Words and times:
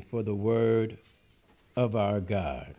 for 0.00 0.22
the 0.22 0.34
word 0.34 0.98
of 1.76 1.94
our 1.94 2.20
God. 2.20 2.76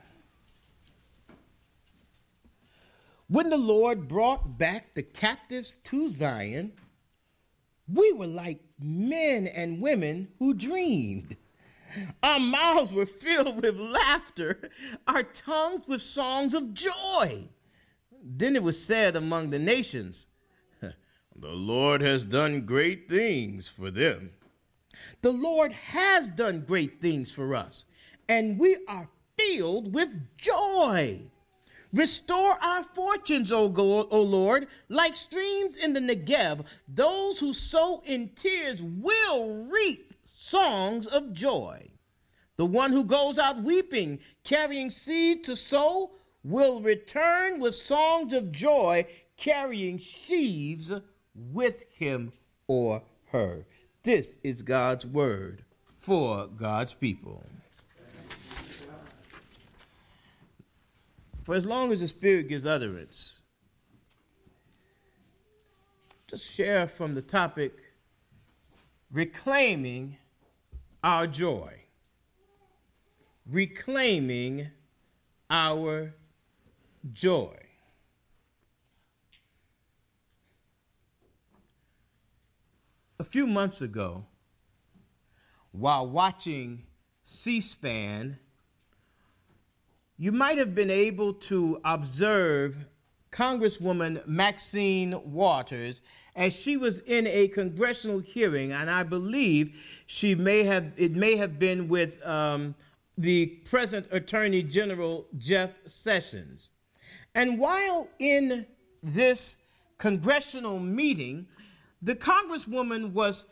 When 3.28 3.50
the 3.50 3.58
Lord 3.58 4.08
brought 4.08 4.58
back 4.58 4.94
the 4.94 5.04
captives 5.04 5.78
to 5.86 6.10
Zion, 6.10 6.74
we 7.92 8.14
were 8.14 8.28
like 8.28 8.62
men 8.80 9.48
and 9.48 9.82
women 9.82 10.30
who 10.40 10.54
dreamed. 10.54 11.38
Our 12.22 12.40
mouths 12.40 12.92
were 12.92 13.06
filled 13.06 13.62
with 13.62 13.78
laughter, 13.78 14.70
our 15.08 15.24
tongues 15.24 15.88
with 15.88 16.02
songs 16.02 16.54
of 16.54 16.74
joy. 16.74 17.50
Then 18.24 18.56
it 18.56 18.64
was 18.64 18.84
said 18.84 19.16
among 19.16 19.50
the 19.50 19.60
nations, 19.60 20.28
The 20.82 21.50
Lord 21.50 22.02
has 22.02 22.26
done 22.26 22.66
great 22.66 23.10
things 23.10 23.68
for 23.68 23.92
them. 23.92 24.32
The 25.22 25.32
Lord 25.32 25.72
has 25.72 26.30
done 26.30 26.66
great 26.68 27.02
things 27.02 27.32
for 27.32 27.56
us, 27.56 27.86
and 28.28 28.60
we 28.60 28.78
are 28.88 29.10
filled 29.38 29.94
with 29.94 30.38
joy. 30.38 31.22
Restore 31.94 32.58
our 32.64 32.84
fortunes, 32.84 33.52
O, 33.52 33.72
o 33.76 34.22
Lord, 34.22 34.68
like 34.90 35.16
streams 35.16 35.78
in 35.78 35.94
the 35.94 36.00
Negev. 36.00 36.66
Those 36.88 37.40
who 37.40 37.54
sow 37.54 38.02
in 38.06 38.30
tears 38.30 38.82
will 38.82 39.66
reap 39.70 40.14
songs 40.24 41.06
of 41.06 41.34
joy. 41.34 41.92
The 42.56 42.66
one 42.66 42.92
who 42.92 43.04
goes 43.04 43.38
out 43.38 43.64
weeping, 43.64 44.20
carrying 44.44 44.90
seed 44.90 45.44
to 45.46 45.56
sow, 45.56 46.12
will 46.44 46.82
return 46.82 47.60
with 47.60 47.76
songs 47.76 48.34
of 48.34 48.52
joy, 48.52 49.06
carrying 49.38 49.98
sheaves 49.98 50.92
with 51.36 51.84
him 51.92 52.34
or 52.68 53.04
her. 53.32 53.66
This 54.04 54.36
is 54.44 54.64
God's 54.64 55.06
word 55.06 55.64
for 55.98 56.48
God's 56.48 56.94
people. 56.94 57.42
For 61.44 61.56
as 61.56 61.66
long 61.66 61.90
as 61.94 62.02
the 62.02 62.10
Spirit 62.10 62.50
gives 62.50 62.66
utterance, 62.66 63.40
just 66.28 66.52
share 66.52 66.86
from 66.86 67.16
the 67.16 67.22
topic 67.22 67.72
reclaiming 69.10 70.18
our 71.02 71.26
joy. 71.26 71.72
Reclaiming 73.50 74.68
our 75.50 76.14
joy. 77.14 77.63
A 83.20 83.24
few 83.24 83.46
months 83.46 83.82
ago, 83.82 84.26
while 85.72 86.08
watching 86.08 86.84
C 87.24 87.62
SPAN, 87.62 88.40
you 90.18 90.32
might 90.32 90.58
have 90.58 90.74
been 90.74 90.90
able 90.90 91.34
to 91.34 91.80
observe 91.86 92.86
Congresswoman 93.32 94.26
Maxine 94.28 95.20
Waters 95.32 96.02
as 96.36 96.54
she 96.54 96.78
was 96.78 97.00
in 97.00 97.28
a 97.28 97.48
congressional 97.48 98.20
hearing, 98.20 98.72
and 98.72 98.90
I 98.90 99.04
believe 99.04 99.76
she 100.06 100.36
may 100.36 100.64
have 100.64 100.94
it 100.98 101.16
may 101.16 101.36
have 101.36 101.60
been 101.60 101.88
with 101.88 102.24
um, 102.26 102.76
the 103.18 103.48
present 103.66 104.08
Attorney 104.12 104.64
General 104.64 105.28
Jeff 105.38 105.72
Sessions. 105.86 106.70
And 107.36 107.60
while 107.60 108.08
in 108.20 108.66
this 109.02 109.58
congressional 109.98 110.80
meeting, 110.80 111.48
the 112.04 112.16
Congresswoman 112.16 113.14
was 113.14 113.46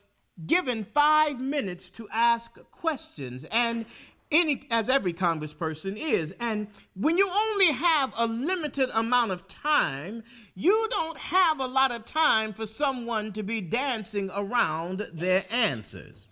given 0.45 0.85
five 0.93 1.39
minutes 1.39 1.89
to 1.91 2.07
ask 2.11 2.57
questions. 2.71 3.45
And 3.51 3.85
any, 4.31 4.65
as 4.71 4.89
every 4.89 5.13
congressperson 5.13 5.97
is. 5.97 6.33
And 6.39 6.67
when 6.95 7.17
you 7.17 7.29
only 7.29 7.71
have 7.73 8.13
a 8.15 8.25
limited 8.25 8.89
amount 8.93 9.31
of 9.31 9.47
time, 9.47 10.23
you 10.55 10.87
don't 10.89 11.17
have 11.17 11.59
a 11.59 11.65
lot 11.65 11.91
of 11.91 12.05
time 12.05 12.53
for 12.53 12.65
someone 12.65 13.33
to 13.33 13.43
be 13.43 13.61
dancing 13.61 14.31
around 14.33 15.07
their 15.13 15.45
answers. 15.49 16.27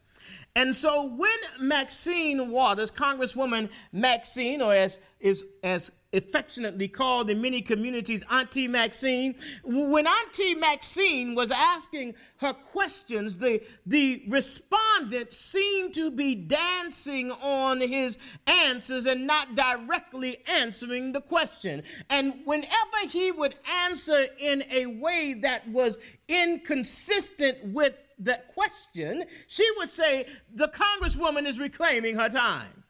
And 0.55 0.75
so 0.75 1.03
when 1.03 1.37
Maxine 1.59 2.49
Waters, 2.49 2.91
Congresswoman 2.91 3.69
Maxine, 3.91 4.61
or 4.61 4.73
as 4.73 4.99
is 5.19 5.45
as 5.63 5.91
affectionately 6.11 6.87
called 6.87 7.29
in 7.29 7.41
many 7.41 7.61
communities 7.61 8.23
Auntie 8.31 8.67
Maxine, 8.67 9.35
when 9.63 10.07
Auntie 10.07 10.55
Maxine 10.55 11.35
was 11.35 11.51
asking 11.51 12.15
her 12.37 12.53
questions, 12.53 13.37
the, 13.37 13.61
the 13.85 14.23
respondent 14.27 15.31
seemed 15.31 15.93
to 15.93 16.09
be 16.09 16.33
dancing 16.33 17.31
on 17.31 17.79
his 17.81 18.17
answers 18.47 19.05
and 19.05 19.27
not 19.27 19.55
directly 19.55 20.39
answering 20.47 21.11
the 21.11 21.21
question. 21.21 21.83
And 22.09 22.33
whenever 22.45 23.07
he 23.09 23.31
would 23.31 23.55
answer 23.83 24.27
in 24.39 24.63
a 24.71 24.87
way 24.87 25.35
that 25.41 25.67
was 25.69 25.99
inconsistent 26.27 27.63
with 27.65 27.93
the 28.17 28.39
question, 28.47 29.25
she 29.47 29.67
would 29.77 29.89
say, 29.89 30.25
The 30.53 30.69
congresswoman 30.69 31.45
is 31.45 31.59
reclaiming 31.59 32.15
her 32.15 32.29
time. 32.29 32.83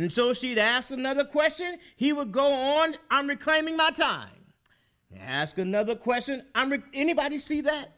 And 0.00 0.10
so 0.10 0.32
she'd 0.32 0.56
ask 0.56 0.90
another 0.90 1.26
question. 1.26 1.78
He 1.94 2.14
would 2.14 2.32
go 2.32 2.50
on, 2.50 2.94
I'm 3.10 3.28
reclaiming 3.28 3.76
my 3.76 3.90
time. 3.90 4.30
Ask 5.20 5.58
another 5.58 5.94
question. 5.94 6.42
I'm 6.54 6.70
re- 6.70 6.82
anybody 6.94 7.36
see 7.36 7.60
that? 7.60 7.92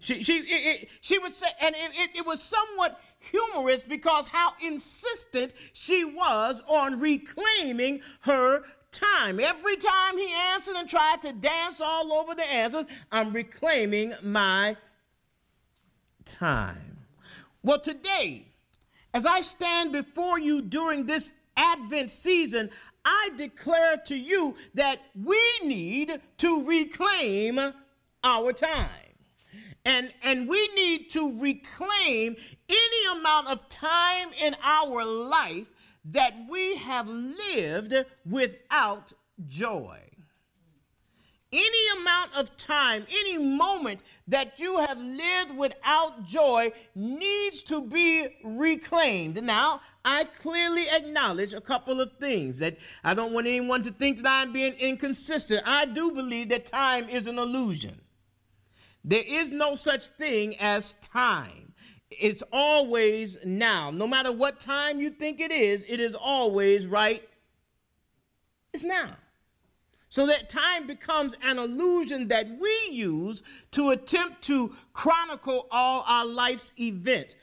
She, 0.00 0.24
she, 0.24 0.38
it, 0.38 0.82
it, 0.82 0.88
she 1.00 1.16
would 1.16 1.32
say, 1.32 1.46
and 1.60 1.76
it, 1.76 1.92
it, 1.94 2.10
it 2.16 2.26
was 2.26 2.42
somewhat 2.42 3.00
humorous 3.20 3.84
because 3.84 4.26
how 4.26 4.54
insistent 4.60 5.54
she 5.72 6.04
was 6.04 6.60
on 6.66 6.98
reclaiming 6.98 8.00
her 8.22 8.62
time. 8.90 9.38
Every 9.38 9.76
time 9.76 10.18
he 10.18 10.32
answered 10.32 10.74
and 10.74 10.90
tried 10.90 11.22
to 11.22 11.32
dance 11.32 11.80
all 11.80 12.12
over 12.14 12.34
the 12.34 12.42
answers, 12.42 12.86
I'm 13.12 13.32
reclaiming 13.32 14.14
my 14.24 14.76
time. 16.24 17.06
Well, 17.62 17.78
today, 17.78 18.48
as 19.14 19.24
I 19.24 19.40
stand 19.40 19.92
before 19.92 20.40
you 20.40 20.60
during 20.60 21.06
this 21.06 21.32
Advent 21.56 22.10
season, 22.10 22.70
I 23.04 23.30
declare 23.36 23.96
to 24.06 24.16
you 24.16 24.56
that 24.74 25.00
we 25.14 25.40
need 25.62 26.20
to 26.38 26.64
reclaim 26.64 27.60
our 28.22 28.52
time. 28.52 28.88
And, 29.84 30.12
and 30.22 30.48
we 30.48 30.66
need 30.68 31.10
to 31.10 31.38
reclaim 31.38 32.36
any 32.68 33.18
amount 33.18 33.48
of 33.48 33.68
time 33.68 34.28
in 34.40 34.56
our 34.62 35.04
life 35.04 35.66
that 36.06 36.34
we 36.48 36.76
have 36.76 37.06
lived 37.06 37.94
without 38.24 39.12
joy 39.46 40.03
any 41.54 42.00
amount 42.00 42.34
of 42.34 42.56
time, 42.56 43.06
any 43.10 43.38
moment 43.38 44.00
that 44.28 44.58
you 44.58 44.78
have 44.78 44.98
lived 44.98 45.56
without 45.56 46.26
joy 46.26 46.72
needs 46.94 47.62
to 47.62 47.82
be 47.82 48.28
reclaimed. 48.42 49.42
Now, 49.42 49.80
I 50.04 50.24
clearly 50.24 50.88
acknowledge 50.90 51.54
a 51.54 51.60
couple 51.60 52.00
of 52.00 52.12
things 52.18 52.58
that 52.58 52.76
I 53.02 53.14
don't 53.14 53.32
want 53.32 53.46
anyone 53.46 53.82
to 53.82 53.90
think 53.90 54.18
that 54.18 54.26
I'm 54.26 54.52
being 54.52 54.74
inconsistent. 54.74 55.62
I 55.64 55.86
do 55.86 56.10
believe 56.10 56.48
that 56.50 56.66
time 56.66 57.08
is 57.08 57.26
an 57.26 57.38
illusion. 57.38 58.00
There 59.04 59.24
is 59.24 59.52
no 59.52 59.76
such 59.76 60.08
thing 60.08 60.56
as 60.58 60.94
time. 60.94 61.72
It's 62.10 62.42
always 62.52 63.38
now. 63.44 63.90
No 63.90 64.06
matter 64.06 64.32
what 64.32 64.60
time 64.60 65.00
you 65.00 65.10
think 65.10 65.40
it 65.40 65.50
is, 65.50 65.84
it 65.88 66.00
is 66.00 66.14
always 66.14 66.86
right. 66.86 67.26
It's 68.72 68.84
now. 68.84 69.16
So 70.14 70.26
that 70.26 70.48
time 70.48 70.86
becomes 70.86 71.34
an 71.42 71.58
illusion 71.58 72.28
that 72.28 72.46
we 72.60 72.88
use 72.88 73.42
to 73.72 73.90
attempt 73.90 74.42
to 74.42 74.72
chronicle 74.92 75.66
all 75.72 76.04
our 76.06 76.24
life's 76.24 76.72
events. 76.78 77.34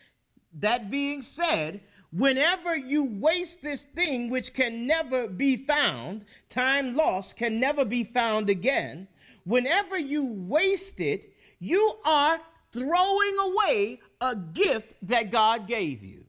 That 0.53 0.89
being 0.89 1.21
said, 1.21 1.81
whenever 2.13 2.77
you 2.77 3.03
waste 3.19 3.61
this 3.61 3.83
thing 3.83 4.29
which 4.29 4.53
can 4.53 4.87
never 4.87 5.27
be 5.27 5.57
found, 5.57 6.23
time 6.47 6.95
lost 6.95 7.35
can 7.35 7.59
never 7.59 7.83
be 7.83 8.05
found 8.05 8.49
again, 8.49 9.09
whenever 9.43 9.97
you 9.97 10.31
waste 10.31 11.01
it, 11.01 11.33
you 11.59 11.99
are 12.05 12.39
throwing 12.71 13.37
away 13.37 13.99
a 14.21 14.33
gift 14.33 14.93
that 15.01 15.29
God 15.29 15.67
gave 15.67 16.05
you. 16.05 16.23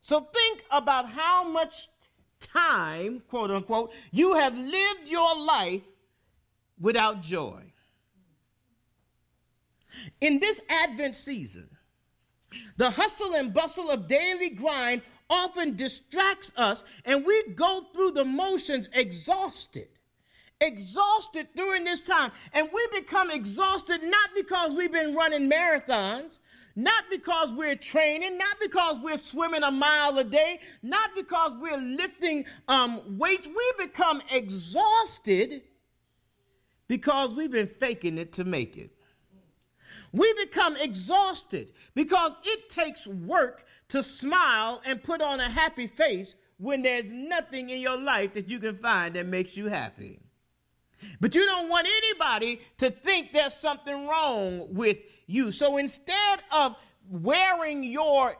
So 0.00 0.18
think 0.18 0.64
about 0.72 1.10
how 1.10 1.44
much 1.44 1.90
time, 2.46 3.22
quote 3.28 3.50
unquote, 3.50 3.92
you 4.10 4.34
have 4.34 4.56
lived 4.56 5.08
your 5.08 5.38
life 5.38 5.82
without 6.80 7.22
joy. 7.22 7.62
In 10.20 10.40
this 10.40 10.60
Advent 10.68 11.14
season, 11.14 11.68
the 12.76 12.90
hustle 12.90 13.34
and 13.34 13.52
bustle 13.52 13.90
of 13.90 14.08
daily 14.08 14.50
grind 14.50 15.02
often 15.30 15.76
distracts 15.76 16.52
us, 16.56 16.84
and 17.04 17.24
we 17.24 17.42
go 17.54 17.86
through 17.92 18.12
the 18.12 18.24
motions 18.24 18.88
exhausted. 18.92 19.88
Exhausted 20.60 21.48
during 21.56 21.84
this 21.84 22.00
time. 22.00 22.30
And 22.52 22.68
we 22.72 22.86
become 22.92 23.30
exhausted 23.30 24.02
not 24.02 24.30
because 24.34 24.72
we've 24.72 24.92
been 24.92 25.14
running 25.14 25.50
marathons, 25.50 26.38
not 26.76 27.04
because 27.10 27.52
we're 27.52 27.76
training, 27.76 28.36
not 28.36 28.56
because 28.60 28.98
we're 29.02 29.16
swimming 29.16 29.62
a 29.62 29.70
mile 29.70 30.18
a 30.18 30.24
day, 30.24 30.60
not 30.82 31.10
because 31.14 31.54
we're 31.60 31.78
lifting 31.78 32.44
um, 32.68 33.18
weights. 33.18 33.46
We 33.46 33.72
become 33.78 34.22
exhausted 34.30 35.62
because 36.88 37.34
we've 37.34 37.52
been 37.52 37.68
faking 37.68 38.18
it 38.18 38.32
to 38.34 38.44
make 38.44 38.76
it. 38.76 38.90
We 40.12 40.32
become 40.34 40.76
exhausted 40.76 41.72
because 41.94 42.32
it 42.44 42.68
takes 42.68 43.06
work 43.06 43.66
to 43.88 44.02
smile 44.02 44.80
and 44.84 45.02
put 45.02 45.20
on 45.20 45.40
a 45.40 45.50
happy 45.50 45.86
face 45.86 46.34
when 46.58 46.82
there's 46.82 47.10
nothing 47.10 47.70
in 47.70 47.80
your 47.80 47.96
life 47.96 48.32
that 48.34 48.48
you 48.48 48.58
can 48.58 48.78
find 48.78 49.14
that 49.16 49.26
makes 49.26 49.56
you 49.56 49.66
happy. 49.66 50.20
But 51.20 51.34
you 51.34 51.44
don't 51.46 51.68
want 51.68 51.86
anybody 51.86 52.60
to 52.78 52.90
think 52.90 53.32
there's 53.32 53.54
something 53.54 54.06
wrong 54.06 54.74
with 54.74 55.02
you. 55.26 55.52
So 55.52 55.76
instead 55.76 56.42
of 56.50 56.76
wearing 57.08 57.84
your 57.84 58.36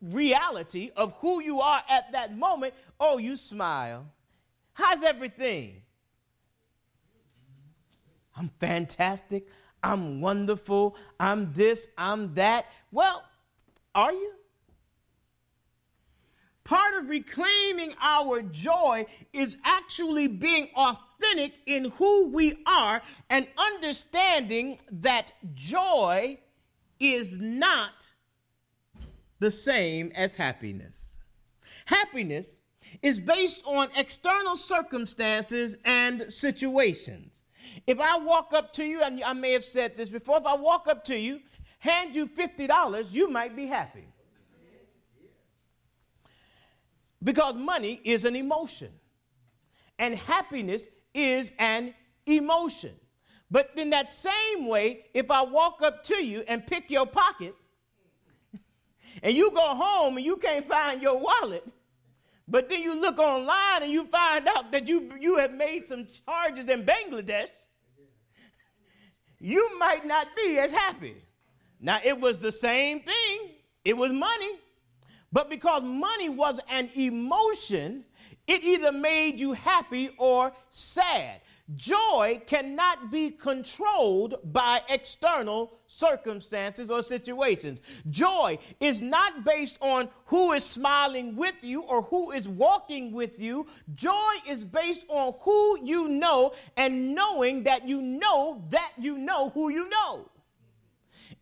reality 0.00 0.90
of 0.96 1.12
who 1.14 1.42
you 1.42 1.60
are 1.60 1.82
at 1.88 2.12
that 2.12 2.36
moment, 2.36 2.74
oh, 3.00 3.18
you 3.18 3.36
smile. 3.36 4.06
How's 4.72 5.02
everything? 5.02 5.82
I'm 8.36 8.50
fantastic. 8.60 9.48
I'm 9.82 10.20
wonderful. 10.20 10.96
I'm 11.18 11.52
this, 11.52 11.88
I'm 11.96 12.34
that. 12.34 12.66
Well, 12.92 13.24
are 13.94 14.12
you? 14.12 14.37
Part 16.68 16.96
of 16.96 17.08
reclaiming 17.08 17.94
our 17.98 18.42
joy 18.42 19.06
is 19.32 19.56
actually 19.64 20.28
being 20.28 20.68
authentic 20.76 21.54
in 21.64 21.86
who 21.92 22.28
we 22.28 22.62
are 22.66 23.00
and 23.30 23.48
understanding 23.56 24.78
that 24.92 25.32
joy 25.54 26.36
is 27.00 27.38
not 27.38 28.08
the 29.38 29.50
same 29.50 30.12
as 30.14 30.34
happiness. 30.34 31.16
Happiness 31.86 32.58
is 33.00 33.18
based 33.18 33.62
on 33.64 33.88
external 33.96 34.58
circumstances 34.58 35.74
and 35.86 36.30
situations. 36.30 37.44
If 37.86 37.98
I 37.98 38.18
walk 38.18 38.52
up 38.52 38.74
to 38.74 38.84
you, 38.84 39.00
and 39.00 39.24
I 39.24 39.32
may 39.32 39.52
have 39.52 39.64
said 39.64 39.96
this 39.96 40.10
before, 40.10 40.36
if 40.36 40.44
I 40.44 40.56
walk 40.56 40.86
up 40.86 41.02
to 41.04 41.16
you, 41.16 41.40
hand 41.78 42.14
you 42.14 42.26
$50, 42.26 43.06
you 43.10 43.30
might 43.30 43.56
be 43.56 43.64
happy. 43.64 44.04
Because 47.22 47.54
money 47.56 48.00
is 48.04 48.24
an 48.24 48.36
emotion, 48.36 48.90
and 49.98 50.14
happiness 50.14 50.86
is 51.14 51.50
an 51.58 51.94
emotion. 52.26 52.94
But 53.50 53.70
in 53.76 53.90
that 53.90 54.10
same 54.12 54.66
way, 54.66 55.06
if 55.14 55.30
I 55.30 55.42
walk 55.42 55.82
up 55.82 56.04
to 56.04 56.16
you 56.16 56.44
and 56.46 56.66
pick 56.66 56.90
your 56.90 57.06
pocket, 57.06 57.54
and 59.22 59.36
you 59.36 59.50
go 59.50 59.74
home 59.74 60.16
and 60.16 60.24
you 60.24 60.36
can't 60.36 60.68
find 60.68 61.00
your 61.02 61.18
wallet, 61.18 61.66
but 62.46 62.68
then 62.68 62.82
you 62.82 62.98
look 62.98 63.18
online 63.18 63.82
and 63.82 63.92
you 63.92 64.06
find 64.06 64.46
out 64.48 64.70
that 64.72 64.88
you, 64.88 65.12
you 65.20 65.36
have 65.36 65.52
made 65.52 65.88
some 65.88 66.06
charges 66.26 66.68
in 66.68 66.84
Bangladesh, 66.84 67.48
you 69.40 69.78
might 69.78 70.06
not 70.06 70.28
be 70.36 70.58
as 70.58 70.70
happy. 70.70 71.16
Now, 71.80 72.00
it 72.02 72.18
was 72.18 72.38
the 72.38 72.50
same 72.52 73.00
thing, 73.00 73.50
it 73.84 73.96
was 73.96 74.12
money. 74.12 74.58
But 75.32 75.50
because 75.50 75.82
money 75.82 76.28
was 76.28 76.60
an 76.68 76.90
emotion, 76.94 78.04
it 78.46 78.64
either 78.64 78.92
made 78.92 79.38
you 79.38 79.52
happy 79.52 80.10
or 80.16 80.52
sad. 80.70 81.40
Joy 81.76 82.40
cannot 82.46 83.10
be 83.10 83.30
controlled 83.30 84.36
by 84.42 84.80
external 84.88 85.78
circumstances 85.86 86.90
or 86.90 87.02
situations. 87.02 87.82
Joy 88.08 88.58
is 88.80 89.02
not 89.02 89.44
based 89.44 89.76
on 89.82 90.08
who 90.24 90.52
is 90.52 90.64
smiling 90.64 91.36
with 91.36 91.56
you 91.60 91.82
or 91.82 92.00
who 92.02 92.30
is 92.30 92.48
walking 92.48 93.12
with 93.12 93.38
you. 93.38 93.66
Joy 93.94 94.32
is 94.48 94.64
based 94.64 95.04
on 95.08 95.34
who 95.42 95.84
you 95.84 96.08
know 96.08 96.54
and 96.78 97.14
knowing 97.14 97.64
that 97.64 97.86
you 97.86 98.00
know 98.00 98.64
that 98.70 98.92
you 98.98 99.18
know 99.18 99.50
who 99.50 99.68
you 99.68 99.90
know. 99.90 100.30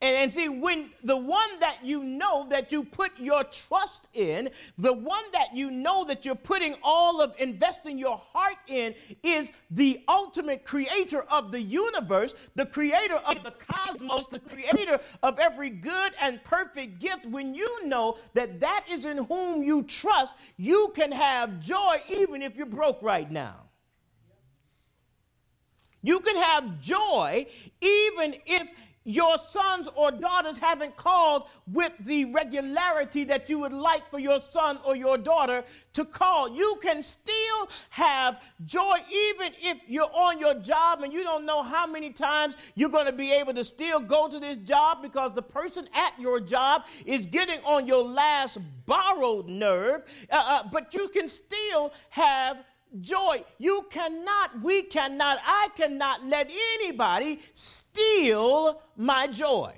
And, 0.03 0.15
and 0.15 0.33
see, 0.33 0.49
when 0.49 0.91
the 1.03 1.17
one 1.17 1.59
that 1.61 1.79
you 1.83 2.05
know 2.05 2.47
that 2.51 2.71
you 2.71 2.85
put 2.85 3.19
your 3.19 3.45
trust 3.45 4.09
in, 4.13 4.51
the 4.77 4.93
one 4.93 5.25
that 5.33 5.57
you 5.57 5.71
know 5.71 6.05
that 6.05 6.27
you're 6.27 6.35
putting 6.35 6.75
all 6.83 7.23
of 7.23 7.35
investing 7.39 7.99
your 7.99 8.19
heart 8.19 8.57
in 8.67 8.95
is 9.23 9.51
the 9.71 10.03
ultimate 10.07 10.65
creator 10.65 11.23
of 11.31 11.51
the 11.51 11.61
universe, 11.61 12.35
the 12.57 12.67
creator 12.67 13.17
of 13.17 13.43
the 13.43 13.53
cosmos, 13.53 14.27
the 14.29 14.41
creator 14.41 15.01
of 15.23 15.39
every 15.39 15.71
good 15.71 16.13
and 16.21 16.45
perfect 16.45 16.99
gift. 16.99 17.25
When 17.25 17.55
you 17.55 17.87
know 17.87 18.19
that 18.35 18.61
that 18.61 18.85
is 18.91 19.07
in 19.07 19.17
whom 19.25 19.63
you 19.63 19.83
trust, 19.85 20.35
you 20.59 20.93
can 20.95 21.11
have 21.11 21.59
joy 21.61 22.03
even 22.11 22.43
if 22.43 22.55
you're 22.55 22.67
broke 22.67 23.01
right 23.01 23.31
now. 23.31 23.63
You 26.03 26.21
can 26.21 26.37
have 26.37 26.81
joy 26.81 27.47
even 27.81 28.37
if 28.47 28.69
your 29.07 29.39
sons 29.39 29.89
or 29.95 30.11
daughters 30.11 30.59
haven't 30.59 30.97
called 30.97 31.45
with 31.73 31.93
the 32.01 32.25
regularity 32.27 33.23
that 33.23 33.49
you 33.49 33.61
would 33.61 33.73
like 33.73 34.11
for 34.11 34.19
your 34.19 34.41
son 34.41 34.81
or 34.85 34.97
your 34.97 35.17
daughter 35.17 35.65
to 35.93 36.05
call. 36.05 36.55
You 36.55 36.79
can 36.83 37.03
still 37.05 37.69
have 37.91 38.43
joy 38.65 38.99
even 39.11 39.53
if 39.63 39.79
you're 39.87 40.11
on 40.13 40.41
your 40.41 40.55
job 40.55 41.03
and 41.03 41.13
you 41.13 41.23
don't 41.23 41.47
know 41.47 41.63
how 41.63 41.87
many 41.87 42.11
times 42.11 42.57
you're 42.75 42.89
going 42.91 43.07
to 43.07 43.13
be 43.13 43.33
able 43.33 43.55
to 43.55 43.63
still 43.63 44.01
go 44.01 44.29
to 44.29 44.41
this 44.41 44.59
job 44.59 45.03
because 45.03 45.33
the 45.35 45.43
person 45.43 45.89
at 45.95 46.13
your 46.19 46.41
job 46.41 46.83
is 47.07 47.27
getting 47.27 47.61
on 47.61 47.87
your 47.87 48.03
last 48.03 48.59
borrowed 48.87 49.47
nerve. 49.47 50.03
Uh, 50.31 50.35
uh, 50.35 50.63
but 50.73 50.93
you 50.95 51.09
can 51.09 51.29
still 51.29 51.93
have 52.11 52.59
joy. 53.01 53.45
You 53.59 53.87
cannot, 53.91 54.63
we 54.63 54.83
cannot, 54.83 55.39
I 55.45 55.69
cannot 55.77 56.25
let 56.27 56.51
anybody 56.51 57.41
steal 57.55 58.83
my 58.97 59.27
joy. 59.27 59.75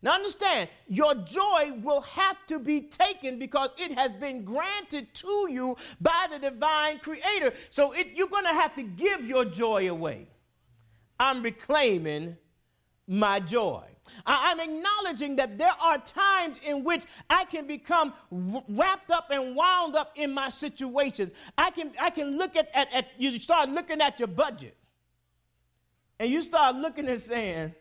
Now 0.00 0.12
understand, 0.12 0.68
your 0.86 1.14
joy 1.16 1.72
will 1.82 2.02
have 2.02 2.36
to 2.46 2.60
be 2.60 2.82
taken 2.82 3.38
because 3.38 3.70
it 3.76 3.92
has 3.98 4.12
been 4.12 4.44
granted 4.44 5.12
to 5.14 5.48
you 5.50 5.76
by 6.00 6.28
the 6.30 6.38
divine 6.38 7.00
creator. 7.00 7.52
So 7.70 7.92
it, 7.92 8.08
you're 8.14 8.28
going 8.28 8.44
to 8.44 8.50
have 8.50 8.76
to 8.76 8.82
give 8.82 9.24
your 9.24 9.44
joy 9.44 9.90
away. 9.90 10.28
I'm 11.18 11.42
reclaiming 11.42 12.36
my 13.08 13.40
joy. 13.40 13.82
I'm 14.26 14.60
acknowledging 14.60 15.36
that 15.36 15.58
there 15.58 15.74
are 15.80 15.98
times 15.98 16.58
in 16.64 16.84
which 16.84 17.04
I 17.28 17.44
can 17.44 17.66
become 17.66 18.12
wrapped 18.30 19.10
up 19.10 19.30
and 19.30 19.54
wound 19.54 19.96
up 19.96 20.12
in 20.16 20.32
my 20.32 20.48
situations. 20.48 21.32
I 21.56 21.70
can, 21.70 21.92
I 22.00 22.10
can 22.10 22.36
look 22.36 22.56
at, 22.56 22.70
at, 22.74 22.92
at, 22.92 23.08
you 23.18 23.38
start 23.38 23.68
looking 23.68 24.00
at 24.00 24.18
your 24.18 24.28
budget 24.28 24.76
and 26.18 26.30
you 26.30 26.42
start 26.42 26.76
looking 26.76 27.08
and 27.08 27.20
saying, 27.20 27.74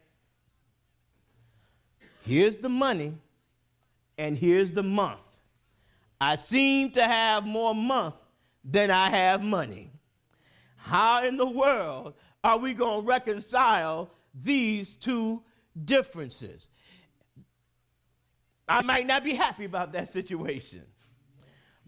here's 2.21 2.59
the 2.59 2.69
money 2.69 3.13
and 4.17 4.37
here's 4.37 4.71
the 4.71 4.83
month. 4.83 5.19
I 6.19 6.35
seem 6.35 6.91
to 6.91 7.03
have 7.03 7.45
more 7.45 7.75
month 7.75 8.15
than 8.63 8.91
I 8.91 9.09
have 9.09 9.43
money. 9.43 9.91
How 10.75 11.23
in 11.23 11.37
the 11.37 11.45
world 11.45 12.13
are 12.43 12.57
we 12.57 12.73
going 12.73 13.01
to 13.01 13.07
reconcile 13.07 14.09
these 14.33 14.95
two 14.95 15.41
differences. 15.85 16.69
I 18.67 18.81
might 18.81 19.07
not 19.07 19.23
be 19.23 19.33
happy 19.33 19.65
about 19.65 19.93
that 19.93 20.11
situation, 20.11 20.83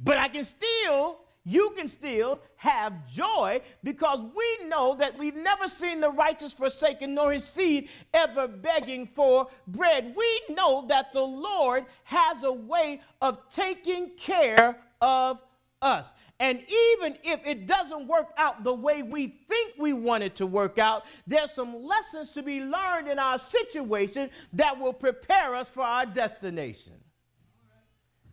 but 0.01 0.17
I 0.17 0.29
can 0.29 0.46
still, 0.46 1.19
you 1.43 1.74
can 1.75 1.89
still 1.89 2.39
have 2.55 3.05
joy 3.08 3.62
because 3.84 4.22
we 4.22 4.67
know 4.67 4.96
that 4.96 5.17
we've 5.17 5.36
never 5.36 5.67
seen 5.67 6.00
the 6.00 6.10
righteous 6.10 6.53
forsaken 6.53 7.13
nor 7.15 7.34
his 7.34 7.43
seed 7.43 7.89
ever 8.13 8.48
begging 8.48 9.08
for 9.08 9.48
bread. 9.67 10.13
We 10.15 10.41
know 10.55 10.86
that 10.88 11.12
the 11.12 11.22
Lord 11.22 11.86
has 12.05 12.43
a 12.43 12.53
way 12.53 13.01
of 13.22 13.50
taking 13.50 14.12
care 14.15 14.77
of 15.01 15.39
us. 15.81 16.13
And 16.39 16.59
even 16.59 17.17
if 17.24 17.45
it 17.45 17.67
doesn't 17.67 18.07
work 18.07 18.29
out 18.38 18.63
the 18.63 18.74
way 18.74 19.03
we 19.03 19.27
think 19.50 19.74
we 19.77 19.91
want 19.91 20.24
it 20.24 20.36
to 20.36 20.45
work 20.45 20.77
out, 20.77 21.03
there's 21.27 21.51
some 21.51 21.83
lessons 21.83 22.31
to 22.31 22.43
be 22.43 22.62
learned 22.62 23.09
in 23.09 23.19
our 23.19 23.38
situation 23.38 24.29
that 24.53 24.79
will 24.79 24.93
prepare 24.93 25.53
us 25.55 25.69
for 25.69 25.81
our 25.81 26.05
destination. 26.05 26.93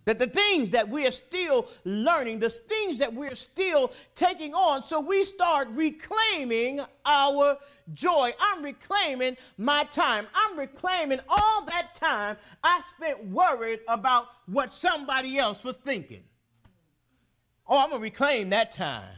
That 0.04 0.20
the 0.20 0.28
things 0.28 0.70
that 0.70 0.88
we 0.88 1.04
are 1.04 1.10
still 1.10 1.68
learning, 1.84 2.38
the 2.38 2.48
things 2.48 3.00
that 3.00 3.12
we're 3.12 3.34
still 3.34 3.92
taking 4.14 4.54
on, 4.54 4.84
so 4.84 5.00
we 5.00 5.24
start 5.24 5.66
reclaiming 5.72 6.80
our 7.04 7.58
joy. 7.92 8.32
I'm 8.38 8.62
reclaiming 8.62 9.36
my 9.58 9.82
time. 9.82 10.28
I'm 10.32 10.56
reclaiming 10.56 11.18
all 11.28 11.64
that 11.66 11.96
time 11.96 12.36
I 12.62 12.82
spent 12.96 13.26
worried 13.26 13.80
about 13.88 14.26
what 14.46 14.72
somebody 14.72 15.38
else 15.38 15.64
was 15.64 15.74
thinking. 15.74 16.22
Oh, 17.68 17.78
I'm 17.78 17.90
going 17.90 18.00
to 18.00 18.04
reclaim 18.04 18.50
that 18.50 18.70
time. 18.72 19.08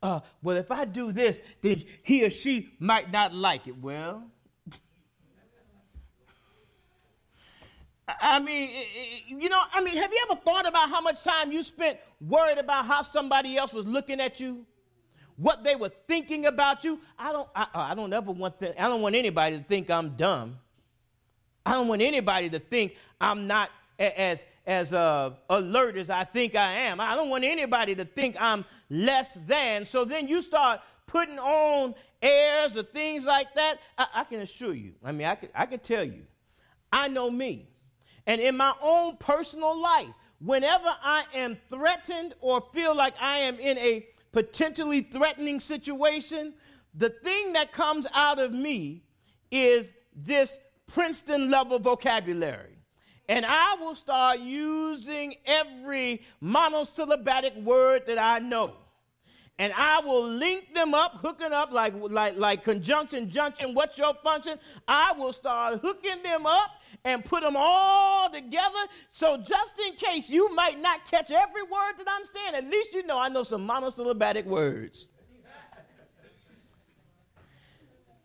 Uh, 0.00 0.20
well, 0.42 0.56
if 0.56 0.70
I 0.70 0.84
do 0.84 1.10
this, 1.10 1.40
then 1.60 1.84
he 2.02 2.24
or 2.24 2.30
she 2.30 2.70
might 2.78 3.10
not 3.10 3.34
like 3.34 3.66
it. 3.66 3.76
Well, 3.78 4.22
I 8.20 8.38
mean, 8.38 8.70
you 9.26 9.48
know, 9.48 9.60
I 9.72 9.82
mean, 9.82 9.96
have 9.96 10.10
you 10.10 10.26
ever 10.30 10.40
thought 10.40 10.66
about 10.66 10.88
how 10.88 11.00
much 11.00 11.22
time 11.22 11.52
you 11.52 11.62
spent 11.62 11.98
worried 12.20 12.58
about 12.58 12.86
how 12.86 13.02
somebody 13.02 13.56
else 13.56 13.72
was 13.72 13.86
looking 13.86 14.20
at 14.20 14.40
you? 14.40 14.64
What 15.36 15.62
they 15.62 15.76
were 15.76 15.90
thinking 16.06 16.46
about 16.46 16.84
you? 16.84 17.00
I 17.18 17.32
don't 17.32 17.48
I, 17.54 17.66
I 17.74 17.94
don't 17.94 18.12
ever 18.12 18.32
want 18.32 18.58
to, 18.60 18.80
I 18.82 18.88
don't 18.88 19.02
want 19.02 19.14
anybody 19.14 19.58
to 19.58 19.62
think 19.62 19.90
I'm 19.90 20.16
dumb. 20.16 20.58
I 21.66 21.72
don't 21.72 21.86
want 21.86 22.02
anybody 22.02 22.48
to 22.50 22.58
think 22.58 22.96
I'm 23.20 23.46
not 23.46 23.70
as 23.98 24.44
as 24.66 24.92
uh, 24.92 25.30
alert 25.48 25.96
as 25.96 26.10
I 26.10 26.24
think 26.24 26.54
I 26.54 26.72
am. 26.80 27.00
I 27.00 27.16
don't 27.16 27.30
want 27.30 27.44
anybody 27.44 27.94
to 27.94 28.04
think 28.04 28.36
I'm 28.38 28.64
less 28.90 29.34
than. 29.46 29.84
So 29.84 30.04
then 30.04 30.28
you 30.28 30.42
start 30.42 30.80
putting 31.06 31.38
on 31.38 31.94
airs 32.20 32.76
or 32.76 32.82
things 32.82 33.24
like 33.24 33.54
that. 33.54 33.78
I, 33.96 34.06
I 34.14 34.24
can 34.24 34.40
assure 34.40 34.74
you. 34.74 34.92
I 35.02 35.12
mean, 35.12 35.26
I 35.26 35.34
can, 35.36 35.48
I 35.54 35.66
can 35.66 35.80
tell 35.80 36.04
you. 36.04 36.22
I 36.92 37.08
know 37.08 37.30
me. 37.30 37.70
And 38.26 38.40
in 38.40 38.56
my 38.56 38.74
own 38.82 39.16
personal 39.16 39.80
life, 39.80 40.08
whenever 40.38 40.88
I 41.02 41.24
am 41.34 41.56
threatened 41.70 42.34
or 42.40 42.62
feel 42.74 42.94
like 42.94 43.14
I 43.18 43.38
am 43.38 43.58
in 43.58 43.78
a 43.78 44.06
potentially 44.32 45.00
threatening 45.00 45.60
situation, 45.60 46.52
the 46.94 47.08
thing 47.08 47.54
that 47.54 47.72
comes 47.72 48.06
out 48.12 48.38
of 48.38 48.52
me 48.52 49.02
is 49.50 49.94
this 50.14 50.58
Princeton 50.86 51.50
level 51.50 51.78
vocabulary. 51.78 52.77
And 53.28 53.44
I 53.46 53.74
will 53.78 53.94
start 53.94 54.40
using 54.40 55.34
every 55.44 56.22
monosyllabic 56.40 57.56
word 57.56 58.04
that 58.06 58.18
I 58.18 58.38
know. 58.38 58.72
And 59.58 59.72
I 59.76 60.00
will 60.00 60.26
link 60.26 60.72
them 60.72 60.94
up, 60.94 61.16
hooking 61.20 61.52
up 61.52 61.72
like, 61.72 61.92
like, 61.96 62.38
like 62.38 62.62
conjunction, 62.62 63.28
junction, 63.28 63.74
what's 63.74 63.98
your 63.98 64.14
function? 64.22 64.58
I 64.86 65.12
will 65.12 65.32
start 65.32 65.80
hooking 65.80 66.22
them 66.22 66.46
up 66.46 66.70
and 67.04 67.24
put 67.24 67.42
them 67.42 67.54
all 67.56 68.30
together. 68.30 68.86
So 69.10 69.36
just 69.36 69.74
in 69.80 69.94
case 69.94 70.30
you 70.30 70.54
might 70.54 70.80
not 70.80 71.04
catch 71.10 71.30
every 71.30 71.64
word 71.64 71.94
that 71.98 72.06
I'm 72.08 72.24
saying, 72.26 72.54
at 72.54 72.70
least 72.70 72.94
you 72.94 73.04
know 73.04 73.18
I 73.18 73.28
know 73.28 73.42
some 73.42 73.66
monosyllabic 73.66 74.46
words. 74.46 75.08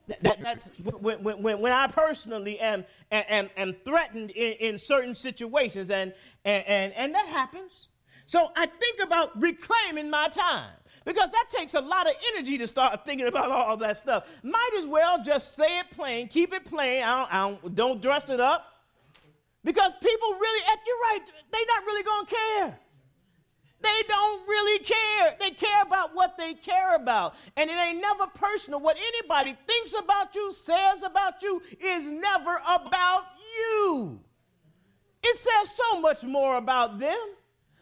That, 0.07 0.41
that's 0.41 0.65
when, 0.99 1.23
when, 1.23 1.59
when 1.59 1.71
I 1.71 1.87
personally 1.87 2.59
am, 2.59 2.85
am, 3.11 3.49
am 3.55 3.73
threatened 3.85 4.31
in, 4.31 4.53
in 4.53 4.77
certain 4.77 5.15
situations, 5.15 5.89
and, 5.89 6.13
and, 6.43 6.65
and, 6.67 6.93
and 6.93 7.15
that 7.15 7.27
happens. 7.27 7.87
So 8.25 8.51
I 8.55 8.65
think 8.65 9.01
about 9.01 9.41
reclaiming 9.41 10.09
my 10.09 10.27
time 10.29 10.71
because 11.05 11.29
that 11.31 11.45
takes 11.49 11.73
a 11.73 11.81
lot 11.81 12.07
of 12.07 12.13
energy 12.33 12.57
to 12.57 12.67
start 12.67 13.05
thinking 13.05 13.27
about 13.27 13.51
all 13.51 13.77
that 13.77 13.97
stuff. 13.97 14.25
Might 14.43 14.71
as 14.79 14.87
well 14.87 15.21
just 15.23 15.55
say 15.55 15.79
it 15.79 15.89
plain, 15.91 16.27
keep 16.27 16.53
it 16.53 16.65
plain. 16.65 17.03
I 17.03 17.17
don't, 17.17 17.33
I 17.33 17.49
don't, 17.49 17.75
don't 17.75 18.01
dress 18.01 18.29
it 18.29 18.39
up 18.39 18.65
because 19.63 19.91
people 20.01 20.29
really, 20.33 20.63
you're 20.85 20.97
right, 20.97 21.19
they're 21.51 21.61
not 21.67 21.85
really 21.85 22.03
going 22.03 22.25
to 22.25 22.35
care. 22.35 22.79
They 23.83 24.03
don't 24.07 24.47
really 24.47 24.83
care. 24.83 25.35
They 25.39 25.51
care 25.51 25.81
about 25.81 26.15
what 26.15 26.37
they 26.37 26.53
care 26.53 26.95
about. 26.95 27.35
And 27.57 27.69
it 27.69 27.73
ain't 27.73 27.99
never 27.99 28.27
personal. 28.27 28.79
What 28.79 28.97
anybody 28.97 29.57
thinks 29.67 29.93
about 29.93 30.33
you, 30.33 30.53
says 30.53 31.03
about 31.03 31.43
you, 31.43 31.61
is 31.81 32.05
never 32.05 32.61
about 32.65 33.25
you. 33.57 34.19
It 35.21 35.37
says 35.37 35.75
so 35.75 35.99
much 35.99 36.23
more 36.23 36.55
about 36.55 36.97
them. 36.97 37.17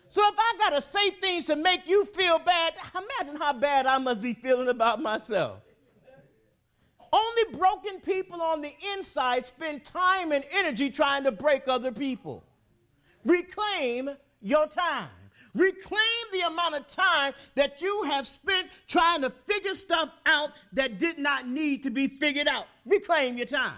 So 0.10 0.28
if 0.28 0.36
I 0.38 0.56
got 0.58 0.72
to 0.72 0.82
say 0.82 1.12
things 1.12 1.46
to 1.46 1.56
make 1.56 1.88
you 1.88 2.06
feel 2.06 2.40
bad, 2.40 2.74
imagine 2.96 3.40
how 3.40 3.54
bad 3.54 3.86
I 3.86 4.00
must 4.00 4.22
be 4.22 4.34
feeling 4.34 4.70
about 4.70 5.02
myself. 5.02 5.60
Only 7.14 7.58
broken 7.58 8.00
people 8.00 8.42
on 8.42 8.62
the 8.62 8.74
inside 8.96 9.46
spend 9.46 9.86
time 9.86 10.32
and 10.32 10.44
energy 10.52 10.90
trying 10.90 11.26
to 11.26 11.32
break 11.32 11.68
other 11.68 11.92
people. 11.92 12.44
Reclaim 13.24 14.10
your 14.42 14.66
time. 14.68 15.10
Reclaim 15.54 16.26
the 16.32 16.42
amount 16.42 16.76
of 16.76 16.88
time 16.88 17.34
that 17.56 17.82
you 17.82 18.04
have 18.04 18.26
spent 18.26 18.68
trying 18.88 19.22
to 19.22 19.30
figure 19.30 19.76
stuff 19.76 20.10
out 20.26 20.52
that 20.74 20.98
did 20.98 21.18
not 21.18 21.48
need 21.48 21.84
to 21.84 21.90
be 21.90 22.08
figured 22.08 22.48
out. 22.48 22.68
Reclaim 22.86 23.38
your 23.38 23.48
time. 23.48 23.78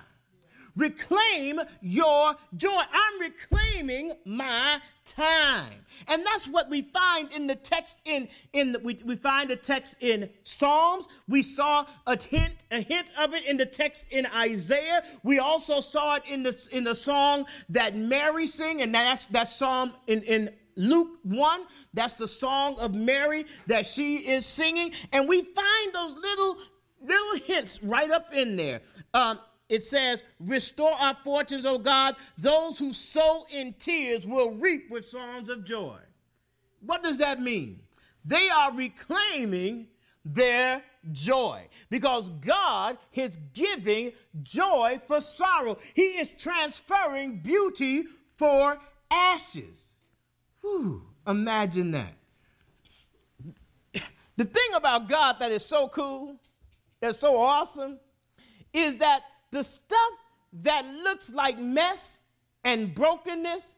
Reclaim 0.76 1.62
your 1.82 2.36
joy. 2.58 2.82
I'm 2.92 3.20
reclaiming 3.20 4.14
my 4.26 4.80
time. 5.06 5.86
And 6.08 6.26
that's 6.26 6.48
what 6.48 6.70
we 6.70 6.82
find 6.82 7.32
in 7.32 7.46
the 7.46 7.56
text 7.56 8.00
in 8.06 8.28
in 8.54 8.72
the, 8.72 8.80
we, 8.80 9.00
we 9.06 9.16
find 9.16 9.50
the 9.50 9.56
text 9.56 9.96
in 10.00 10.30
Psalms. 10.44 11.08
We 11.28 11.44
saw 11.44 11.86
a 12.08 12.20
hint 12.20 12.56
a 12.72 12.82
hint 12.82 13.12
of 13.20 13.34
it 13.34 13.46
in 13.46 13.58
the 13.58 13.68
text 13.68 14.06
in 14.10 14.26
Isaiah. 14.26 15.04
We 15.22 15.38
also 15.38 15.80
saw 15.80 16.16
it 16.16 16.24
in 16.28 16.42
the 16.42 16.68
in 16.72 16.84
the 16.86 16.96
song 16.96 17.46
that 17.70 17.96
Mary 17.96 18.48
sing 18.48 18.82
and 18.82 18.96
that's 18.96 19.28
that 19.28 19.50
psalm 19.50 19.94
in 20.08 20.24
in 20.24 20.50
Luke 20.76 21.20
1, 21.24 21.62
that's 21.94 22.14
the 22.14 22.28
song 22.28 22.78
of 22.80 22.94
Mary 22.94 23.46
that 23.68 23.86
she 23.86 24.18
is 24.18 24.46
singing. 24.46 24.92
And 25.12 25.28
we 25.28 25.42
find 25.42 25.94
those 25.94 26.14
little, 26.14 26.58
little 27.02 27.36
hints 27.46 27.82
right 27.84 28.10
up 28.10 28.34
in 28.34 28.56
there. 28.56 28.82
Um, 29.14 29.40
it 29.70 29.84
says, 29.84 30.24
Restore 30.40 30.94
our 30.94 31.18
fortunes, 31.24 31.66
O 31.66 31.78
God. 31.78 32.16
Those 32.38 32.78
who 32.78 32.94
sow 32.94 33.46
in 33.50 33.74
tears 33.74 34.26
will 34.26 34.52
reap 34.52 34.90
with 34.92 35.06
songs 35.06 35.50
of 35.50 35.66
joy. 35.66 35.98
What 36.82 37.04
does 37.04 37.18
that 37.20 37.42
mean? 37.42 37.80
They 38.26 38.50
are 38.50 38.74
reclaiming 38.74 39.88
their 40.26 40.84
joy 41.12 41.68
because 41.90 42.30
God 42.30 42.98
is 43.14 43.38
giving 43.54 44.14
joy 44.42 45.02
for 45.08 45.20
sorrow. 45.22 45.78
He 45.94 46.20
is 46.20 46.32
transferring 46.32 47.40
beauty 47.40 48.06
for 48.38 48.78
ashes. 49.12 49.93
Whew, 50.64 51.04
imagine 51.28 51.92
that. 51.92 52.14
The 54.36 54.46
thing 54.46 54.74
about 54.74 55.10
God 55.10 55.36
that 55.42 55.52
is 55.52 55.64
so 55.64 55.90
cool, 55.90 56.38
that's 57.02 57.20
so 57.20 57.38
awesome, 57.38 58.00
is 58.72 58.98
that 58.98 59.24
the 59.52 59.62
stuff 59.62 60.14
that 60.62 60.86
looks 61.04 61.32
like 61.32 61.60
mess 61.60 62.18
and 62.64 62.96
brokenness, 62.96 63.76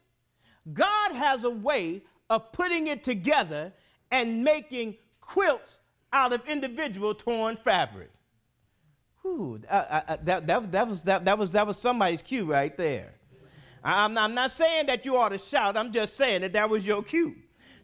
God 0.71 1.11
has 1.11 1.43
a 1.43 1.49
way 1.49 2.03
of 2.29 2.51
putting 2.53 2.87
it 2.87 3.03
together 3.03 3.73
and 4.11 4.43
making 4.43 4.95
quilts 5.19 5.79
out 6.13 6.31
of 6.31 6.41
individual 6.47 7.13
torn 7.15 7.57
fabric. 7.57 8.11
Whew, 9.23 9.59
I, 9.69 10.03
I, 10.07 10.17
that, 10.23 10.47
that, 10.47 10.71
that, 10.71 10.87
was, 10.87 11.01
that, 11.03 11.25
that, 11.25 11.37
was, 11.37 11.51
that 11.53 11.65
was 11.67 11.77
somebody's 11.77 12.21
cue 12.21 12.45
right 12.45 12.77
there. 12.77 13.14
I'm 13.85 14.15
not, 14.15 14.23
I'm 14.23 14.33
not 14.33 14.49
saying 14.51 14.87
that 14.87 15.05
you 15.05 15.15
ought 15.15 15.29
to 15.29 15.37
shout. 15.37 15.77
I'm 15.77 15.91
just 15.91 16.15
saying 16.17 16.41
that 16.41 16.53
that 16.53 16.69
was 16.69 16.85
your 16.85 17.03
cue 17.03 17.35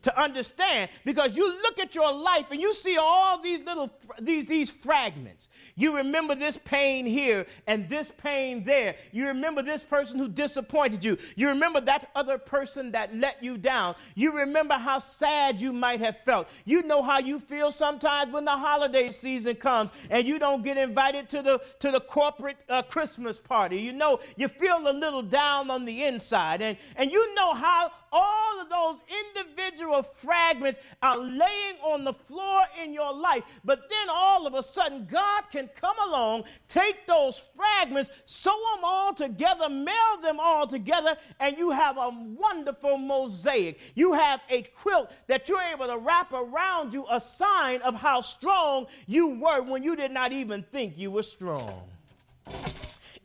to 0.04 0.22
understand 0.22 0.90
because 1.06 1.36
you 1.36 1.48
look 1.62 1.80
at 1.80 1.96
your 1.96 2.12
life 2.12 2.48
and 2.52 2.60
you 2.60 2.74
see 2.74 2.98
all 2.98 3.42
these 3.42 3.60
little 3.66 3.92
these 4.20 4.46
these 4.46 4.70
fragments. 4.70 5.50
You 5.76 5.96
remember 5.96 6.36
this 6.36 6.58
pain 6.64 7.06
here 7.06 7.46
and 7.68 7.88
this 7.90 8.12
pain 8.18 8.64
there. 8.64 8.96
You 9.12 9.28
remember 9.28 9.62
this 9.62 9.84
person 9.84 10.20
who 10.20 10.28
disappointed 10.28 11.04
you. 11.04 11.18
You 11.36 11.50
remember 11.50 11.82
that 11.82 12.10
other 12.16 12.38
person 12.38 12.92
that 12.92 13.16
let 13.16 13.42
you 13.44 13.58
down. 13.58 13.96
You 14.16 14.38
remember 14.38 14.76
how 14.76 15.00
sad 15.00 15.62
you 15.62 15.74
might 15.74 16.00
have 16.02 16.18
felt. 16.26 16.48
You 16.66 16.84
know 16.84 17.02
how 17.02 17.20
you 17.20 17.40
feel 17.40 17.72
sometimes 17.72 18.32
when 18.32 18.46
the 18.46 18.52
holiday 18.52 19.10
season 19.10 19.56
comes 19.56 19.92
and 20.10 20.28
you 20.28 20.40
don't 20.40 20.64
get 20.64 20.78
invited 20.78 21.30
to 21.30 21.42
the 21.42 21.62
to 21.80 21.92
the 21.92 22.02
corporate 22.02 22.58
uh, 22.70 22.82
christmas 22.84 23.38
party. 23.38 23.78
You 23.78 23.94
know 23.94 24.20
you 24.36 24.48
feel 24.48 24.88
a 24.88 24.94
little 24.94 25.22
down 25.22 25.70
on 25.70 25.86
the 25.86 26.04
inside 26.04 26.62
and 26.62 26.78
and 26.96 27.12
you 27.12 27.34
know 27.36 27.54
how 27.54 27.92
all 28.12 28.60
of 28.60 28.70
those 28.70 28.98
individual 29.36 30.04
fragments 30.04 30.80
are 31.02 31.18
laying 31.18 31.78
on 31.84 32.04
the 32.04 32.14
floor 32.14 32.62
in 32.82 32.94
your 32.94 33.14
life. 33.14 33.44
But 33.64 33.90
then 33.90 34.10
all 34.10 34.46
of 34.46 34.54
a 34.54 34.64
sudden, 34.64 35.08
God 35.10 35.44
can 35.52 35.70
come 35.80 35.96
along, 36.08 36.44
take 36.68 37.08
those 37.08 37.44
fragments, 37.56 38.10
sew 38.26 38.56
them 38.76 38.84
all 38.84 39.14
together, 39.14 39.70
meld 39.70 40.24
them 40.24 40.40
all 40.40 40.68
together, 40.68 41.16
and 41.40 41.58
you 41.58 41.72
have 41.72 41.98
a 41.98 42.10
wonderful 42.10 42.98
mosaic. 42.98 43.80
You 43.96 44.14
have 44.14 44.42
a 44.50 44.64
quilt 44.64 45.12
that 45.28 45.48
you're 45.48 45.62
able 45.62 45.88
to 45.88 45.98
wrap 45.98 46.34
around 46.34 46.94
you, 46.94 47.06
a 47.10 47.22
sign 47.22 47.82
of 47.82 47.96
how 47.96 48.22
strong 48.22 48.88
you 49.08 49.40
were 49.40 49.62
when 49.62 49.84
you 49.84 49.96
did 49.96 50.12
not 50.12 50.32
even 50.32 50.64
think 50.64 50.98
you 50.98 51.12
were 51.12 51.24
strong. 51.24 51.82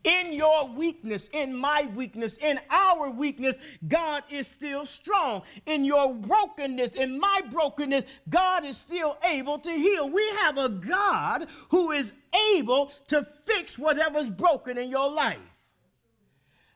In 0.07 0.33
your 0.33 0.69
weakness, 0.69 1.29
in 1.33 1.53
my 1.53 1.91
weakness, 1.97 2.39
in 2.39 2.61
our 2.71 3.11
weakness, 3.11 3.59
God 3.89 4.23
is 4.31 4.47
still 4.47 4.87
strong. 4.87 5.43
In 5.67 5.85
your 5.85 6.15
brokenness, 6.15 6.95
in 6.95 7.19
my 7.19 7.41
brokenness, 7.51 8.05
God 8.29 8.65
is 8.65 8.77
still 8.77 9.19
able 9.25 9.59
to 9.59 9.71
heal. 9.71 10.09
We 10.09 10.25
have 10.43 10.59
a 10.59 10.69
God 10.69 11.49
who 11.71 11.91
is 11.91 12.13
able 12.55 12.93
to 13.09 13.25
fix 13.25 13.77
whatever's 13.77 14.31
broken 14.31 14.79
in 14.79 14.91
your 14.91 15.11
life. 15.11 15.39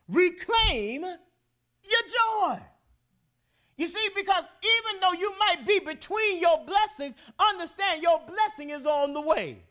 Reclaim 0.09 1.03
your 1.03 2.03
joy. 2.43 2.59
You 3.77 3.87
see, 3.87 4.09
because 4.17 4.43
even 4.43 5.01
though 5.01 5.13
you 5.13 5.33
might 5.39 5.65
be 5.65 5.79
between 5.79 6.41
your 6.41 6.65
blessings, 6.67 7.15
understand 7.39 8.03
your 8.03 8.21
blessing 8.27 8.71
is 8.71 8.87
on 8.87 9.13
the 9.13 9.21
way. 9.21 9.63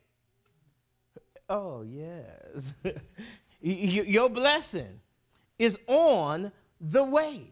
Oh, 1.50 1.82
yes. 1.82 2.74
your 3.62 4.30
blessing 4.30 5.00
is 5.58 5.78
on 5.88 6.52
the 6.80 7.04
way. 7.04 7.52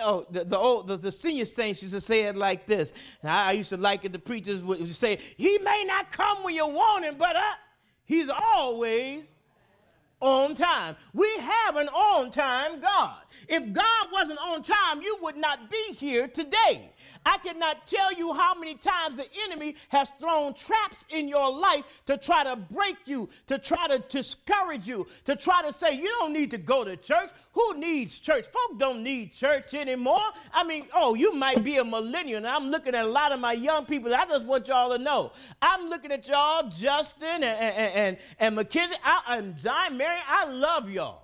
Oh, 0.00 0.26
the, 0.30 0.44
the 0.44 0.56
old 0.56 0.86
the, 0.86 0.96
the 0.96 1.12
senior 1.12 1.44
saints 1.44 1.82
used 1.82 1.94
to 1.94 2.00
say 2.00 2.22
it 2.22 2.36
like 2.36 2.66
this. 2.66 2.92
I, 3.22 3.52
used 3.52 3.70
to 3.70 3.76
like 3.76 4.04
it. 4.04 4.12
The 4.12 4.18
preachers 4.18 4.62
would 4.62 4.88
say, 4.94 5.18
"He 5.36 5.58
may 5.58 5.84
not 5.84 6.12
come 6.12 6.42
when 6.42 6.54
you 6.54 6.66
want 6.66 7.04
him, 7.04 7.16
but 7.18 7.34
uh, 7.34 7.42
he's 8.04 8.28
always 8.28 9.32
on 10.20 10.54
time. 10.54 10.96
We 11.12 11.28
have 11.38 11.76
an 11.76 11.88
on 11.88 12.30
time 12.30 12.80
God. 12.80 13.18
If 13.48 13.72
God 13.72 14.06
wasn't 14.12 14.38
on 14.38 14.62
time, 14.62 15.02
you 15.02 15.18
would 15.22 15.36
not 15.36 15.70
be 15.70 15.94
here 15.94 16.28
today. 16.28 16.92
I 17.26 17.38
cannot 17.38 17.86
tell 17.86 18.12
you 18.12 18.32
how 18.32 18.54
many 18.54 18.74
times 18.74 19.16
the 19.16 19.26
enemy 19.44 19.76
has 19.88 20.10
thrown 20.20 20.54
traps 20.54 21.06
in 21.08 21.28
your 21.28 21.50
life 21.50 21.84
to 22.06 22.18
try 22.18 22.44
to 22.44 22.56
break 22.56 22.96
you, 23.06 23.28
to 23.46 23.58
try 23.58 23.88
to 23.88 23.98
discourage 24.08 24.86
you, 24.86 25.06
to 25.24 25.34
try 25.34 25.62
to 25.62 25.72
say, 25.72 25.94
you 25.94 26.08
don't 26.18 26.32
need 26.32 26.50
to 26.50 26.58
go 26.58 26.84
to 26.84 26.96
church. 26.96 27.30
Who 27.52 27.78
needs 27.78 28.18
church? 28.18 28.46
Folk 28.46 28.78
don't 28.78 29.02
need 29.02 29.32
church 29.32 29.74
anymore. 29.74 30.20
I 30.52 30.64
mean, 30.64 30.86
oh, 30.94 31.14
you 31.14 31.34
might 31.34 31.64
be 31.64 31.78
a 31.78 31.84
millennial, 31.84 32.38
and 32.38 32.46
I'm 32.46 32.68
looking 32.68 32.94
at 32.94 33.04
a 33.04 33.08
lot 33.08 33.32
of 33.32 33.40
my 33.40 33.52
young 33.52 33.86
people. 33.86 34.14
I 34.14 34.26
just 34.26 34.44
want 34.44 34.68
y'all 34.68 34.96
to 34.96 35.02
know. 35.02 35.32
I'm 35.62 35.88
looking 35.88 36.12
at 36.12 36.28
y'all, 36.28 36.68
Justin 36.68 37.42
and, 37.42 37.44
and, 37.44 37.94
and, 37.94 38.16
and 38.38 38.56
Mackenzie, 38.56 38.96
I, 39.02 39.36
and 39.38 39.56
John, 39.56 39.96
Mary, 39.96 40.18
I 40.28 40.46
love 40.50 40.90
y'all. 40.90 41.22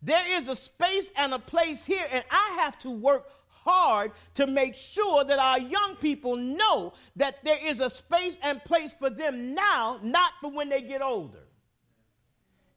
There 0.00 0.36
is 0.36 0.48
a 0.48 0.54
space 0.54 1.10
and 1.16 1.34
a 1.34 1.38
place 1.38 1.84
here, 1.84 2.06
and 2.10 2.24
I 2.30 2.58
have 2.60 2.78
to 2.80 2.90
work 2.90 3.26
hard 3.68 4.12
to 4.34 4.46
make 4.46 4.74
sure 4.74 5.24
that 5.24 5.38
our 5.38 5.58
young 5.58 5.96
people 5.96 6.36
know 6.36 6.94
that 7.16 7.44
there 7.44 7.58
is 7.64 7.80
a 7.80 7.90
space 7.90 8.38
and 8.42 8.64
place 8.64 8.94
for 8.98 9.10
them 9.10 9.54
now, 9.54 10.00
not 10.02 10.32
for 10.40 10.50
when 10.50 10.68
they 10.68 10.80
get 10.80 11.02
older. 11.02 11.38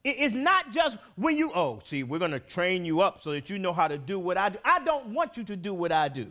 It's 0.03 0.33
not 0.33 0.71
just 0.71 0.97
when 1.15 1.37
you, 1.37 1.51
oh, 1.53 1.79
see, 1.83 2.03
we're 2.03 2.19
going 2.19 2.31
to 2.31 2.39
train 2.39 2.85
you 2.85 3.01
up 3.01 3.21
so 3.21 3.31
that 3.31 3.49
you 3.49 3.59
know 3.59 3.71
how 3.71 3.87
to 3.87 3.97
do 3.97 4.17
what 4.19 4.35
I 4.35 4.49
do. 4.49 4.57
I 4.65 4.83
don't 4.83 5.07
want 5.07 5.37
you 5.37 5.43
to 5.43 5.55
do 5.55 5.73
what 5.73 5.91
I 5.91 6.07
do. 6.07 6.27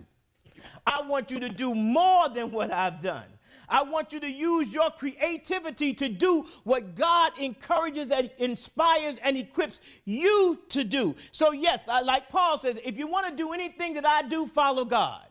I 0.87 1.03
want 1.03 1.31
you 1.31 1.39
to 1.41 1.49
do 1.49 1.75
more 1.75 2.29
than 2.29 2.51
what 2.51 2.73
I've 2.73 3.01
done. 3.01 3.27
I 3.71 3.85
want 3.85 4.13
you 4.13 4.21
to 4.21 4.29
use 4.29 4.69
your 4.69 4.91
creativity 4.91 5.95
to 5.95 6.09
do 6.09 6.47
what 6.65 6.97
God 6.97 7.33
encourages 7.39 8.11
and 8.11 8.31
inspires 8.39 9.17
and 9.23 9.37
equips 9.37 9.81
you 10.05 10.61
to 10.71 10.83
do. 10.83 11.15
So, 11.31 11.53
yes, 11.53 11.85
I, 11.87 12.01
like 12.03 12.29
Paul 12.29 12.59
says, 12.59 12.77
if 12.85 12.99
you 12.99 13.07
want 13.07 13.29
to 13.29 13.37
do 13.37 13.53
anything 13.53 13.95
that 13.95 14.05
I 14.05 14.23
do, 14.23 14.47
follow 14.47 14.85
God. 14.85 15.25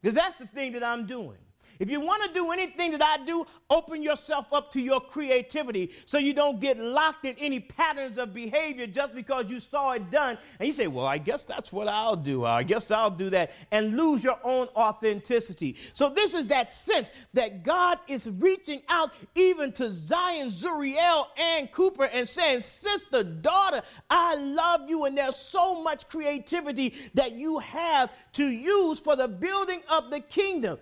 Because 0.00 0.14
that's 0.14 0.36
the 0.36 0.46
thing 0.46 0.72
that 0.72 0.84
I'm 0.84 1.06
doing. 1.06 1.38
If 1.82 1.90
you 1.90 2.00
want 2.00 2.22
to 2.22 2.32
do 2.32 2.52
anything 2.52 2.92
that 2.92 3.02
I 3.02 3.24
do, 3.24 3.44
open 3.68 4.04
yourself 4.04 4.46
up 4.52 4.72
to 4.74 4.80
your 4.80 5.00
creativity 5.00 5.90
so 6.06 6.16
you 6.16 6.32
don't 6.32 6.60
get 6.60 6.78
locked 6.78 7.24
in 7.24 7.34
any 7.40 7.58
patterns 7.58 8.18
of 8.18 8.32
behavior 8.32 8.86
just 8.86 9.16
because 9.16 9.50
you 9.50 9.58
saw 9.58 9.90
it 9.90 10.08
done. 10.08 10.38
And 10.60 10.68
you 10.68 10.72
say, 10.72 10.86
well, 10.86 11.06
I 11.06 11.18
guess 11.18 11.42
that's 11.42 11.72
what 11.72 11.88
I'll 11.88 12.14
do. 12.14 12.44
I 12.44 12.62
guess 12.62 12.92
I'll 12.92 13.10
do 13.10 13.30
that. 13.30 13.50
And 13.72 13.96
lose 13.96 14.22
your 14.22 14.38
own 14.44 14.68
authenticity. 14.76 15.74
So 15.92 16.08
this 16.08 16.34
is 16.34 16.46
that 16.46 16.70
sense 16.70 17.10
that 17.34 17.64
God 17.64 17.98
is 18.06 18.30
reaching 18.38 18.82
out 18.88 19.10
even 19.34 19.72
to 19.72 19.92
Zion, 19.92 20.50
Zuriel, 20.50 21.26
and 21.36 21.68
Cooper 21.72 22.04
and 22.04 22.28
saying, 22.28 22.60
sister, 22.60 23.24
daughter, 23.24 23.82
I 24.08 24.36
love 24.36 24.88
you. 24.88 25.06
And 25.06 25.18
there's 25.18 25.34
so 25.34 25.82
much 25.82 26.08
creativity 26.08 26.94
that 27.14 27.32
you 27.32 27.58
have 27.58 28.12
to 28.34 28.46
use 28.46 29.00
for 29.00 29.16
the 29.16 29.26
building 29.26 29.80
of 29.88 30.10
the 30.10 30.20
kingdom. 30.20 30.78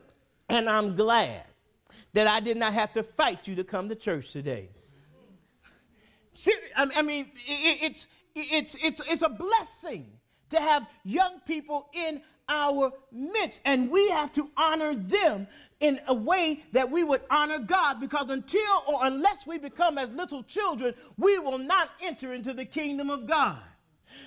And 0.51 0.69
I'm 0.69 0.97
glad 0.97 1.45
that 2.13 2.27
I 2.27 2.41
did 2.41 2.57
not 2.57 2.73
have 2.73 2.93
to 2.95 3.03
fight 3.03 3.47
you 3.47 3.55
to 3.55 3.65
come 3.65 3.89
to 3.89 3.95
church 3.95 4.33
today. 4.33 4.69
I 6.77 7.03
mean, 7.03 7.31
it's, 7.47 8.07
it's, 8.35 8.77
it's, 8.83 9.01
it's 9.09 9.23
a 9.23 9.29
blessing 9.29 10.07
to 10.51 10.61
have 10.61 10.87
young 11.05 11.41
people 11.47 11.89
in 11.93 12.21
our 12.49 12.93
midst, 13.13 13.61
and 13.65 13.91
we 13.91 14.11
have 14.11 14.33
to 14.33 14.51
honor 14.57 14.97
them 14.97 15.47
in 15.79 16.01
a 16.09 16.15
way 16.15 16.65
that 16.73 16.91
we 16.91 17.05
would 17.05 17.23
honor 17.31 17.61
God 17.61 18.01
because 18.01 18.29
until 18.29 18.85
or 18.89 19.07
unless 19.07 19.47
we 19.47 19.57
become 19.59 19.99
as 19.99 20.11
little 20.11 20.43
children, 20.43 20.95
we 21.17 21.39
will 21.39 21.59
not 21.59 21.91
enter 22.03 22.35
into 22.35 22.53
the 22.53 22.65
kingdom 22.65 23.09
of 23.09 23.27
God. 23.27 23.61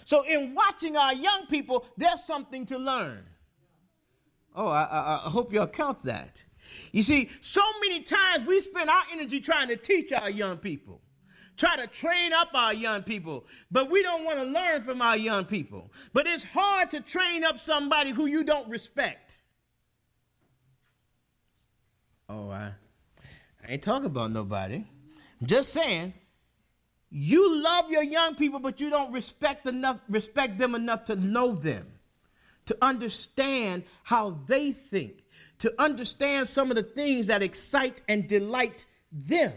So, 0.05 0.23
in 0.23 0.55
watching 0.55 0.95
our 0.95 1.13
young 1.13 1.47
people, 1.47 1.85
there's 1.97 2.23
something 2.23 2.65
to 2.67 2.77
learn. 2.77 3.23
Oh, 4.55 4.67
I, 4.67 5.21
I, 5.25 5.29
hope 5.29 5.51
y'all 5.51 5.67
count 5.67 6.03
that. 6.03 6.43
You 6.91 7.01
see, 7.01 7.29
so 7.41 7.61
many 7.81 8.01
times 8.01 8.45
we 8.45 8.61
spend 8.61 8.89
our 8.89 9.03
energy 9.11 9.39
trying 9.39 9.67
to 9.69 9.75
teach 9.75 10.11
our 10.11 10.29
young 10.29 10.57
people, 10.57 11.01
try 11.57 11.75
to 11.75 11.87
train 11.87 12.33
up 12.33 12.49
our 12.53 12.73
young 12.73 13.01
people, 13.01 13.45
but 13.71 13.89
we 13.89 14.03
don't 14.03 14.23
want 14.23 14.37
to 14.37 14.45
learn 14.45 14.83
from 14.83 15.01
our 15.01 15.17
young 15.17 15.45
people. 15.45 15.91
But 16.13 16.27
it's 16.27 16.43
hard 16.43 16.91
to 16.91 17.01
train 17.01 17.43
up 17.43 17.57
somebody 17.57 18.11
who 18.11 18.27
you 18.27 18.43
don't 18.43 18.69
respect. 18.69 19.41
Oh, 22.29 22.49
I, 22.49 22.73
I 23.67 23.71
ain't 23.73 23.81
talking 23.81 24.05
about 24.05 24.31
nobody. 24.31 24.85
I'm 25.41 25.47
just 25.47 25.73
saying, 25.73 26.13
you 27.09 27.61
love 27.61 27.89
your 27.89 28.03
young 28.03 28.35
people, 28.35 28.59
but 28.59 28.79
you 28.79 28.91
don't 28.91 29.11
respect 29.11 29.65
enough, 29.65 29.99
respect 30.09 30.59
them 30.59 30.75
enough 30.75 31.05
to 31.05 31.15
know 31.15 31.53
them 31.53 31.87
to 32.65 32.77
understand 32.81 33.83
how 34.03 34.37
they 34.47 34.71
think, 34.71 35.23
to 35.59 35.73
understand 35.79 36.47
some 36.47 36.69
of 36.69 36.75
the 36.75 36.83
things 36.83 37.27
that 37.27 37.43
excite 37.43 38.01
and 38.07 38.27
delight 38.27 38.85
them. 39.11 39.53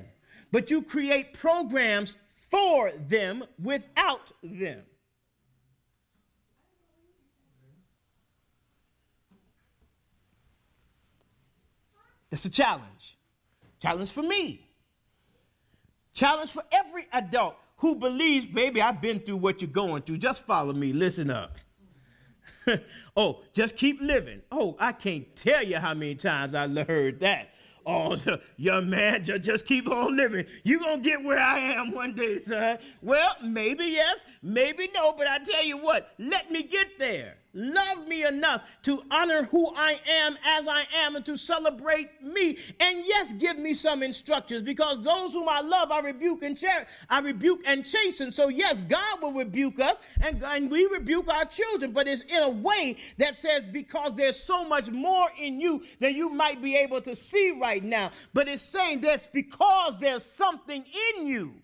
But 0.52 0.70
you 0.70 0.82
create 0.82 1.32
programs 1.32 2.16
for 2.50 2.92
them 2.92 3.44
without 3.62 4.32
them. 4.42 4.82
It's 12.30 12.44
a 12.44 12.50
challenge. 12.50 13.16
Challenge 13.80 14.10
for 14.10 14.22
me. 14.22 14.68
Challenge 16.12 16.50
for 16.50 16.64
every 16.72 17.06
adult 17.12 17.56
who 17.78 17.94
believes, 17.94 18.46
baby, 18.46 18.80
I've 18.80 19.00
been 19.00 19.20
through 19.20 19.36
what 19.36 19.60
you're 19.60 19.70
going 19.70 20.02
through. 20.02 20.18
Just 20.18 20.44
follow 20.44 20.72
me. 20.72 20.92
Listen 20.92 21.30
up. 21.30 21.58
oh, 23.16 23.40
just 23.52 23.76
keep 23.76 24.00
living. 24.00 24.42
Oh, 24.50 24.76
I 24.78 24.92
can't 24.92 25.34
tell 25.36 25.62
you 25.62 25.76
how 25.78 25.94
many 25.94 26.14
times 26.14 26.54
I 26.54 26.68
heard 26.68 27.20
that. 27.20 27.50
Oh, 27.86 28.16
so, 28.16 28.38
young 28.56 28.90
man, 28.90 29.24
just, 29.24 29.42
just 29.42 29.66
keep 29.66 29.88
on 29.88 30.16
living. 30.16 30.46
you 30.64 30.78
going 30.80 31.02
to 31.02 31.08
get 31.08 31.22
where 31.22 31.38
I 31.38 31.58
am 31.74 31.92
one 31.92 32.14
day, 32.14 32.38
son. 32.38 32.78
Well, 33.00 33.36
maybe 33.42 33.86
yes, 33.86 34.24
maybe 34.42 34.90
no, 34.92 35.14
but 35.16 35.26
I 35.26 35.38
tell 35.38 35.64
you 35.64 35.78
what, 35.78 36.10
let 36.18 36.50
me 36.50 36.64
get 36.64 36.98
there 36.98 37.36
love 37.52 38.06
me 38.06 38.24
enough 38.24 38.62
to 38.82 39.02
honor 39.10 39.44
who 39.44 39.72
I 39.74 40.00
am 40.08 40.36
as 40.44 40.68
I 40.68 40.86
am 40.94 41.16
and 41.16 41.24
to 41.26 41.36
celebrate 41.36 42.22
me. 42.22 42.58
And 42.80 43.04
yes, 43.06 43.32
give 43.32 43.58
me 43.58 43.74
some 43.74 44.02
instructions 44.02 44.62
because 44.62 45.02
those 45.02 45.32
whom 45.32 45.48
I 45.48 45.60
love, 45.60 45.90
I 45.90 46.00
rebuke 46.00 46.42
and 46.42 46.56
cherish, 46.56 46.88
I 47.08 47.20
rebuke 47.20 47.62
and 47.66 47.84
chasten. 47.84 48.32
So 48.32 48.48
yes, 48.48 48.82
God 48.82 49.22
will 49.22 49.32
rebuke 49.32 49.80
us 49.80 49.96
and, 50.20 50.42
and 50.42 50.70
we 50.70 50.86
rebuke 50.86 51.28
our 51.28 51.44
children, 51.44 51.92
but 51.92 52.06
it's 52.06 52.22
in 52.22 52.42
a 52.42 52.50
way 52.50 52.96
that 53.18 53.36
says 53.36 53.64
because 53.64 54.14
there's 54.14 54.38
so 54.38 54.64
much 54.64 54.90
more 54.90 55.28
in 55.38 55.60
you 55.60 55.82
than 56.00 56.14
you 56.14 56.28
might 56.28 56.62
be 56.62 56.76
able 56.76 57.00
to 57.02 57.16
see 57.16 57.50
right 57.60 57.82
now. 57.82 58.10
But 58.34 58.48
it's 58.48 58.62
saying 58.62 59.00
that's 59.00 59.26
because 59.26 59.98
there's 59.98 60.24
something 60.24 60.84
in 61.16 61.26
you 61.26 61.54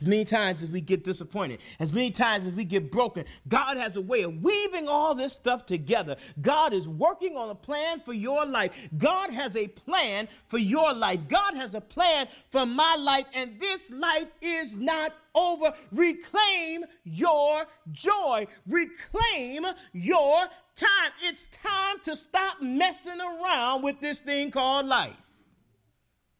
as 0.00 0.06
many 0.06 0.24
times 0.24 0.62
as 0.62 0.70
we 0.70 0.80
get 0.80 1.02
disappointed, 1.02 1.60
as 1.80 1.92
many 1.92 2.10
times 2.10 2.46
as 2.46 2.52
we 2.52 2.64
get 2.64 2.92
broken, 2.92 3.24
God 3.48 3.76
has 3.76 3.96
a 3.96 4.00
way 4.00 4.22
of 4.22 4.42
weaving 4.42 4.86
all 4.86 5.14
this 5.14 5.32
stuff 5.32 5.66
together. 5.66 6.16
God 6.40 6.72
is 6.72 6.88
working 6.88 7.36
on 7.36 7.50
a 7.50 7.54
plan 7.54 8.00
for 8.00 8.12
your 8.12 8.46
life. 8.46 8.72
God 8.96 9.30
has 9.30 9.56
a 9.56 9.66
plan 9.66 10.28
for 10.46 10.58
your 10.58 10.92
life. 10.94 11.20
God 11.28 11.54
has 11.54 11.74
a 11.74 11.80
plan 11.80 12.28
for 12.50 12.64
my 12.64 12.94
life, 12.96 13.26
and 13.34 13.58
this 13.58 13.90
life 13.90 14.28
is 14.40 14.76
not 14.76 15.14
over. 15.34 15.72
Reclaim 15.90 16.84
your 17.04 17.66
joy, 17.90 18.46
reclaim 18.68 19.66
your 19.92 20.46
time. 20.76 21.10
It's 21.22 21.46
time 21.46 21.98
to 22.04 22.14
stop 22.14 22.62
messing 22.62 23.20
around 23.20 23.82
with 23.82 24.00
this 24.00 24.20
thing 24.20 24.52
called 24.52 24.86
life. 24.86 25.16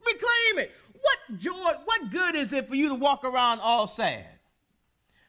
Reclaim 0.07 0.65
it. 0.65 0.73
What 1.01 1.39
joy, 1.39 1.73
what 1.85 2.11
good 2.11 2.35
is 2.35 2.53
it 2.53 2.69
for 2.69 2.75
you 2.75 2.89
to 2.89 2.95
walk 2.95 3.25
around 3.25 3.61
all 3.61 3.87
sad? 3.87 4.27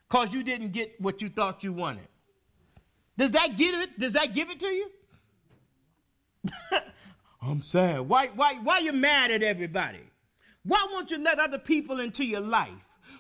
Because 0.07 0.33
you 0.33 0.43
didn't 0.43 0.71
get 0.71 0.99
what 0.99 1.21
you 1.21 1.29
thought 1.29 1.63
you 1.63 1.73
wanted. 1.73 2.07
Does 3.17 3.31
that 3.31 3.57
give 3.57 3.75
it? 3.75 3.99
Does 3.99 4.13
that 4.13 4.33
give 4.33 4.49
it 4.49 4.59
to 4.61 4.67
you? 4.67 4.91
I'm 7.41 7.61
sad. 7.61 8.01
Why, 8.01 8.27
why, 8.27 8.55
why 8.55 8.79
you 8.79 8.93
mad 8.93 9.31
at 9.31 9.43
everybody? 9.43 9.99
Why 10.63 10.87
won't 10.91 11.11
you 11.11 11.17
let 11.17 11.39
other 11.39 11.59
people 11.59 11.99
into 11.99 12.23
your 12.23 12.41
life? 12.41 12.69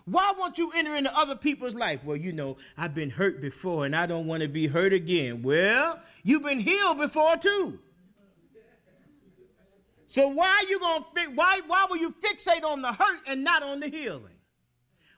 Why 0.05 0.33
won't 0.37 0.57
you 0.57 0.71
enter 0.75 0.95
into 0.95 1.15
other 1.17 1.35
people's 1.35 1.75
life? 1.75 2.03
Well, 2.03 2.17
you 2.17 2.31
know, 2.31 2.57
I've 2.77 2.95
been 2.95 3.11
hurt 3.11 3.41
before 3.41 3.85
and 3.85 3.95
I 3.95 4.05
don't 4.07 4.25
want 4.25 4.41
to 4.41 4.49
be 4.49 4.67
hurt 4.67 4.93
again. 4.93 5.43
Well, 5.43 5.99
you've 6.23 6.43
been 6.43 6.59
healed 6.59 6.97
before 6.97 7.37
too. 7.37 7.79
So 10.09 10.27
why 10.27 10.65
you 10.67 10.79
gonna 10.79 11.05
why 11.35 11.61
why 11.67 11.85
will 11.87 11.97
you 11.97 12.11
fixate 12.11 12.63
on 12.63 12.81
the 12.81 12.91
hurt 12.91 13.19
and 13.27 13.43
not 13.43 13.61
on 13.61 13.79
the 13.79 13.89
healing? 13.89 14.33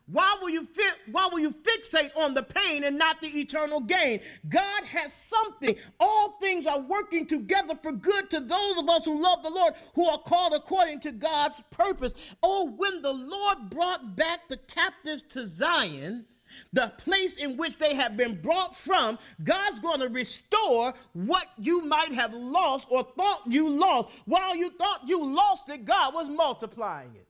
Why 0.06 0.38
will 0.42 0.50
you 0.50 0.66
fi- 0.66 1.00
why 1.10 1.30
will 1.32 1.40
you 1.40 1.52
fixate 1.52 2.12
on 2.18 2.34
the 2.34 2.44
pain 2.44 2.84
and 2.84 2.98
not 2.98 3.22
the 3.22 3.30
eternal 3.30 3.80
gain? 3.80 4.20
God 4.50 4.84
has 4.84 5.14
something. 5.14 5.78
All 5.98 6.32
things 6.42 6.68
are 6.68 6.82
working 6.82 7.26
together 7.26 7.80
for 7.82 7.94
good 7.94 8.30
to 8.32 8.42
those 8.42 8.78
of 8.78 8.90
us 8.90 9.06
who 9.06 9.24
love 9.24 9.44
the 9.44 9.50
Lord, 9.50 9.76
who 9.96 10.10
are 10.10 10.20
called 10.20 10.54
according 10.54 11.00
to 11.02 11.14
God's 11.14 11.62
purpose. 11.72 12.14
Oh, 12.44 12.70
when 12.76 13.02
the 13.02 13.14
Lord 13.14 13.70
brought 13.70 14.18
back 14.18 14.50
the 14.50 14.58
captives 14.58 15.24
to 15.30 15.46
Zion, 15.46 16.26
the 16.74 16.92
place 16.98 17.38
in 17.38 17.58
which 17.58 17.78
they 17.78 17.96
have 17.96 18.16
been 18.16 18.42
brought 18.42 18.76
from, 18.76 19.20
God's 19.44 19.80
going 19.80 20.00
to 20.00 20.08
restore 20.08 20.94
what 21.14 21.48
you 21.58 21.82
might 21.86 22.14
have 22.14 22.34
lost 22.34 22.88
or 22.90 23.04
thought 23.04 23.42
you 23.46 23.70
lost. 23.70 24.10
While 24.26 24.56
you 24.56 24.70
thought 24.72 25.08
you 25.08 25.24
lost 25.24 25.70
it, 25.70 25.86
God 25.86 26.14
was 26.14 26.30
multiplying 26.30 27.12
it. 27.16 27.28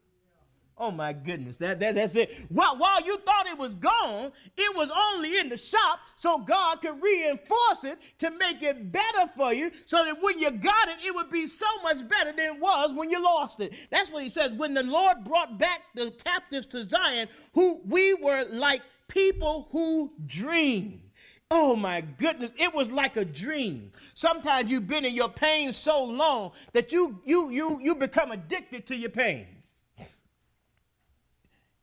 Oh 0.82 0.90
my 0.90 1.14
goodness, 1.14 1.58
that, 1.58 1.80
that 1.80 1.94
that's 1.94 2.16
it. 2.16 2.36
While, 2.50 2.76
while 2.76 3.06
you 3.06 3.20
thought 3.20 3.46
it 3.46 3.56
was 3.56 3.76
gone, 3.76 4.32
it 4.58 4.76
was 4.76 4.90
only 5.14 5.38
in 5.38 5.48
the 5.48 5.56
shop 5.56 6.00
so 6.16 6.40
God 6.40 6.82
could 6.82 7.00
reinforce 7.00 7.84
it 7.84 8.00
to 8.18 8.32
make 8.32 8.64
it 8.64 8.92
better 8.92 9.30
for 9.38 9.54
you 9.54 9.70
so 9.86 10.04
that 10.04 10.20
when 10.24 10.40
you 10.40 10.50
got 10.50 10.90
it, 10.90 10.96
it 11.06 11.14
would 11.14 11.30
be 11.30 11.46
so 11.46 11.68
much 11.84 12.08
better 12.10 12.32
than 12.32 12.56
it 12.56 12.60
was 12.60 12.96
when 12.96 13.12
you 13.12 13.24
lost 13.24 13.60
it. 13.60 13.74
That's 13.92 14.10
what 14.10 14.24
he 14.24 14.30
says. 14.30 14.54
When 14.54 14.74
the 14.74 14.82
Lord 14.82 15.24
brought 15.24 15.60
back 15.60 15.82
the 15.94 16.10
captives 16.26 16.66
to 16.68 16.84
Zion, 16.84 17.28
who 17.54 17.82
we 17.86 18.16
were 18.16 18.46
like 18.50 18.82
people 19.08 19.68
who 19.72 20.12
dream. 20.26 21.04
Oh 21.52 21.76
my 21.76 22.02
goodness, 22.02 22.54
it 22.58 22.74
was 22.74 22.92
like 22.92 23.18
a 23.18 23.26
dream. 23.26 23.92
Sometimes 24.16 24.72
you've 24.72 24.88
been 24.88 25.06
in 25.06 25.14
your 25.14 25.30
pain 25.30 25.72
so 25.74 26.04
long 26.04 26.54
that 26.74 26.92
you 26.92 27.22
you 27.24 27.52
you 27.52 27.80
you 27.84 27.94
become 27.94 28.32
addicted 28.32 28.88
to 28.88 28.96
your 28.96 29.12
pain. 29.12 29.46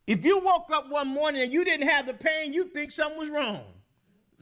If 0.08 0.24
you 0.24 0.40
woke 0.40 0.70
up 0.72 0.88
one 0.88 1.08
morning 1.08 1.42
and 1.42 1.52
you 1.52 1.66
didn't 1.66 1.86
have 1.86 2.06
the 2.06 2.14
pain, 2.14 2.54
you 2.54 2.64
think 2.64 2.90
something 2.90 3.18
was 3.18 3.28
wrong. 3.28 3.60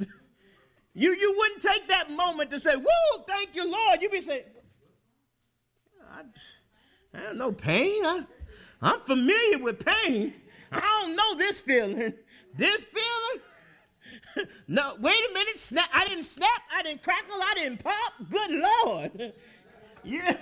you, 0.94 1.10
you 1.10 1.34
wouldn't 1.36 1.60
take 1.60 1.88
that 1.88 2.08
moment 2.08 2.52
to 2.52 2.60
say, 2.60 2.76
Woo, 2.76 3.24
thank 3.26 3.56
you, 3.56 3.68
Lord. 3.68 4.00
You'd 4.00 4.12
be 4.12 4.20
saying, 4.20 4.44
I, 6.08 6.22
I 7.12 7.34
don't 7.34 7.58
pain. 7.58 8.04
I, 8.04 8.24
I'm 8.80 9.00
familiar 9.00 9.58
with 9.58 9.84
pain. 9.84 10.34
I 10.70 11.02
don't 11.02 11.16
know 11.16 11.36
this 11.36 11.60
feeling. 11.60 12.14
This 12.58 12.84
feeling? 12.84 14.48
no, 14.66 14.96
wait 14.98 15.22
a 15.30 15.34
minute. 15.34 15.58
Snap. 15.58 15.90
I 15.92 16.06
didn't 16.06 16.22
snap. 16.22 16.62
I 16.74 16.82
didn't 16.82 17.02
crackle. 17.02 17.36
I 17.38 17.52
didn't 17.54 17.84
pop. 17.84 18.14
Good 18.30 18.50
Lord. 18.52 19.34
yeah. 20.02 20.38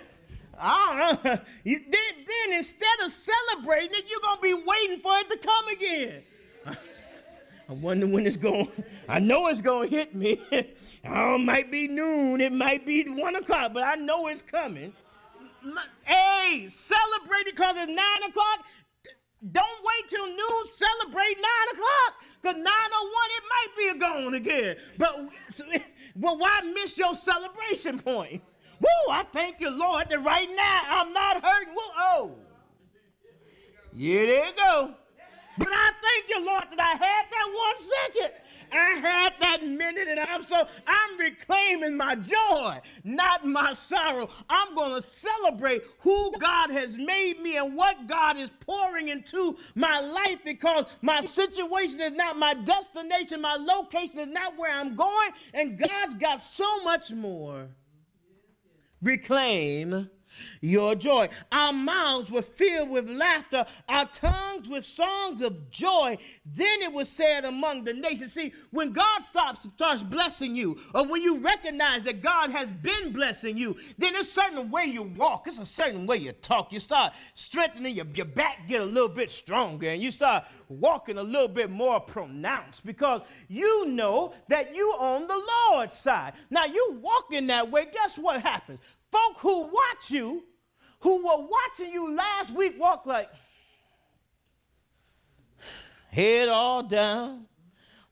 Don't. 0.60 1.26
Uh, 1.26 1.36
you, 1.64 1.80
then, 1.80 2.24
then 2.26 2.58
instead 2.58 3.00
of 3.04 3.10
celebrating 3.10 3.98
it, 3.98 4.04
you're 4.10 4.20
to 4.36 4.42
be 4.42 4.54
waiting 4.54 5.00
for 5.00 5.12
it 5.18 5.28
to 5.30 5.36
come 5.38 5.68
again. 5.68 6.22
I 7.68 7.72
wonder 7.72 8.06
when 8.06 8.26
it's 8.26 8.36
going. 8.36 8.70
I 9.08 9.18
know 9.18 9.48
it's 9.48 9.60
to 9.88 9.96
hit 9.96 10.14
me. 10.14 10.40
oh, 11.06 11.34
it 11.36 11.38
might 11.38 11.70
be 11.70 11.88
noon. 11.88 12.40
It 12.40 12.52
might 12.52 12.84
be 12.84 13.04
one 13.08 13.36
o'clock, 13.36 13.72
but 13.72 13.82
I 13.82 13.94
know 13.94 14.26
it's 14.26 14.42
coming. 14.42 14.92
Hey, 16.04 16.68
celebrate 16.68 17.46
it 17.46 17.56
because 17.56 17.76
it's 17.78 17.88
nine 17.88 18.28
o'clock. 18.28 18.64
Don't 19.50 19.84
wait 19.84 20.10
till 20.10 20.26
noon. 20.26 20.66
Celebrate 20.66 21.36
nine 21.36 21.68
o'clock 21.72 22.14
because 22.40 22.56
901 22.56 22.68
it 23.36 23.44
might 23.48 23.68
be 23.78 23.88
a 23.88 23.94
gone 23.94 24.34
again. 24.34 24.76
But, 24.98 25.28
but 26.16 26.38
why 26.38 26.60
miss 26.74 26.98
your 26.98 27.14
celebration 27.14 27.98
point? 27.98 28.42
Woo, 28.84 29.12
I 29.12 29.24
thank 29.32 29.60
you, 29.60 29.70
Lord, 29.70 30.10
that 30.10 30.22
right 30.22 30.48
now 30.54 30.80
I'm 30.88 31.12
not 31.14 31.42
hurting. 31.42 31.74
Woo, 31.74 31.82
oh. 31.96 32.34
Yeah, 33.94 34.26
there 34.26 34.46
you 34.46 34.52
go. 34.56 34.94
But 35.56 35.68
I 35.70 35.90
thank 36.02 36.28
you, 36.28 36.44
Lord, 36.44 36.64
that 36.70 36.80
I 36.80 36.90
had 36.90 37.24
that 37.30 37.52
one 37.54 37.76
second. 37.76 38.32
I 38.72 38.98
had 38.98 39.34
that 39.40 39.64
minute, 39.64 40.08
and 40.08 40.18
I'm 40.18 40.42
so 40.42 40.66
I'm 40.86 41.18
reclaiming 41.18 41.96
my 41.96 42.16
joy, 42.16 42.80
not 43.04 43.46
my 43.46 43.72
sorrow. 43.72 44.28
I'm 44.48 44.74
to 44.74 45.00
celebrate 45.00 45.82
who 46.00 46.32
God 46.38 46.70
has 46.70 46.98
made 46.98 47.40
me 47.40 47.56
and 47.56 47.76
what 47.76 48.08
God 48.08 48.36
is 48.36 48.50
pouring 48.66 49.08
into 49.08 49.56
my 49.76 50.00
life 50.00 50.38
because 50.44 50.86
my 51.02 51.20
situation 51.20 52.00
is 52.00 52.12
not 52.12 52.36
my 52.36 52.54
destination, 52.54 53.40
my 53.40 53.56
location 53.56 54.18
is 54.18 54.28
not 54.28 54.58
where 54.58 54.72
I'm 54.72 54.96
going, 54.96 55.30
and 55.52 55.78
God's 55.78 56.16
got 56.16 56.40
so 56.40 56.82
much 56.82 57.12
more 57.12 57.68
reclaim 59.04 60.10
your 60.60 60.94
joy. 60.94 61.28
Our 61.52 61.72
mouths 61.72 62.30
were 62.30 62.42
filled 62.42 62.90
with 62.90 63.08
laughter, 63.08 63.66
our 63.88 64.06
tongues 64.06 64.68
with 64.68 64.84
songs 64.84 65.42
of 65.42 65.70
joy. 65.70 66.18
Then 66.44 66.82
it 66.82 66.92
was 66.92 67.08
said 67.08 67.44
among 67.44 67.84
the 67.84 67.92
nations. 67.92 68.32
See, 68.32 68.52
when 68.70 68.92
God 68.92 69.22
starts, 69.22 69.62
starts 69.62 70.02
blessing 70.02 70.56
you, 70.56 70.78
or 70.94 71.06
when 71.06 71.22
you 71.22 71.38
recognize 71.38 72.04
that 72.04 72.22
God 72.22 72.50
has 72.50 72.70
been 72.70 73.12
blessing 73.12 73.56
you, 73.56 73.76
then 73.98 74.14
it's 74.14 74.30
a 74.30 74.32
certain 74.32 74.70
way 74.70 74.84
you 74.84 75.02
walk, 75.02 75.46
it's 75.46 75.58
a 75.58 75.66
certain 75.66 76.06
way 76.06 76.18
you 76.18 76.32
talk. 76.32 76.72
You 76.72 76.80
start 76.80 77.12
strengthening 77.34 77.94
your, 77.94 78.06
your 78.14 78.26
back, 78.26 78.68
get 78.68 78.80
a 78.80 78.84
little 78.84 79.08
bit 79.08 79.30
stronger, 79.30 79.90
and 79.90 80.02
you 80.02 80.10
start 80.10 80.44
walking 80.68 81.18
a 81.18 81.22
little 81.22 81.48
bit 81.48 81.70
more 81.70 82.00
pronounced 82.00 82.84
because 82.86 83.20
you 83.48 83.86
know 83.86 84.34
that 84.48 84.74
you're 84.74 84.98
on 84.98 85.26
the 85.26 85.42
Lord's 85.70 85.98
side. 85.98 86.32
Now, 86.50 86.64
you 86.64 86.98
walking 87.00 87.46
that 87.48 87.70
way, 87.70 87.86
guess 87.92 88.18
what 88.18 88.42
happens? 88.42 88.80
Folk 89.14 89.36
who 89.38 89.60
watch 89.62 90.10
you 90.10 90.42
who 90.98 91.18
were 91.18 91.46
watching 91.46 91.92
you 91.92 92.16
last 92.16 92.52
week 92.52 92.74
walk 92.80 93.06
like 93.06 93.30
head 96.10 96.48
all 96.48 96.82
down, 96.82 97.46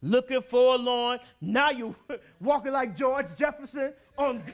looking 0.01 0.43
forlorn. 0.43 1.19
Now 1.41 1.71
you 1.71 1.97
walking 2.41 2.71
like 2.71 2.97
George 2.97 3.27
Jefferson 3.37 3.95
on, 4.17 4.45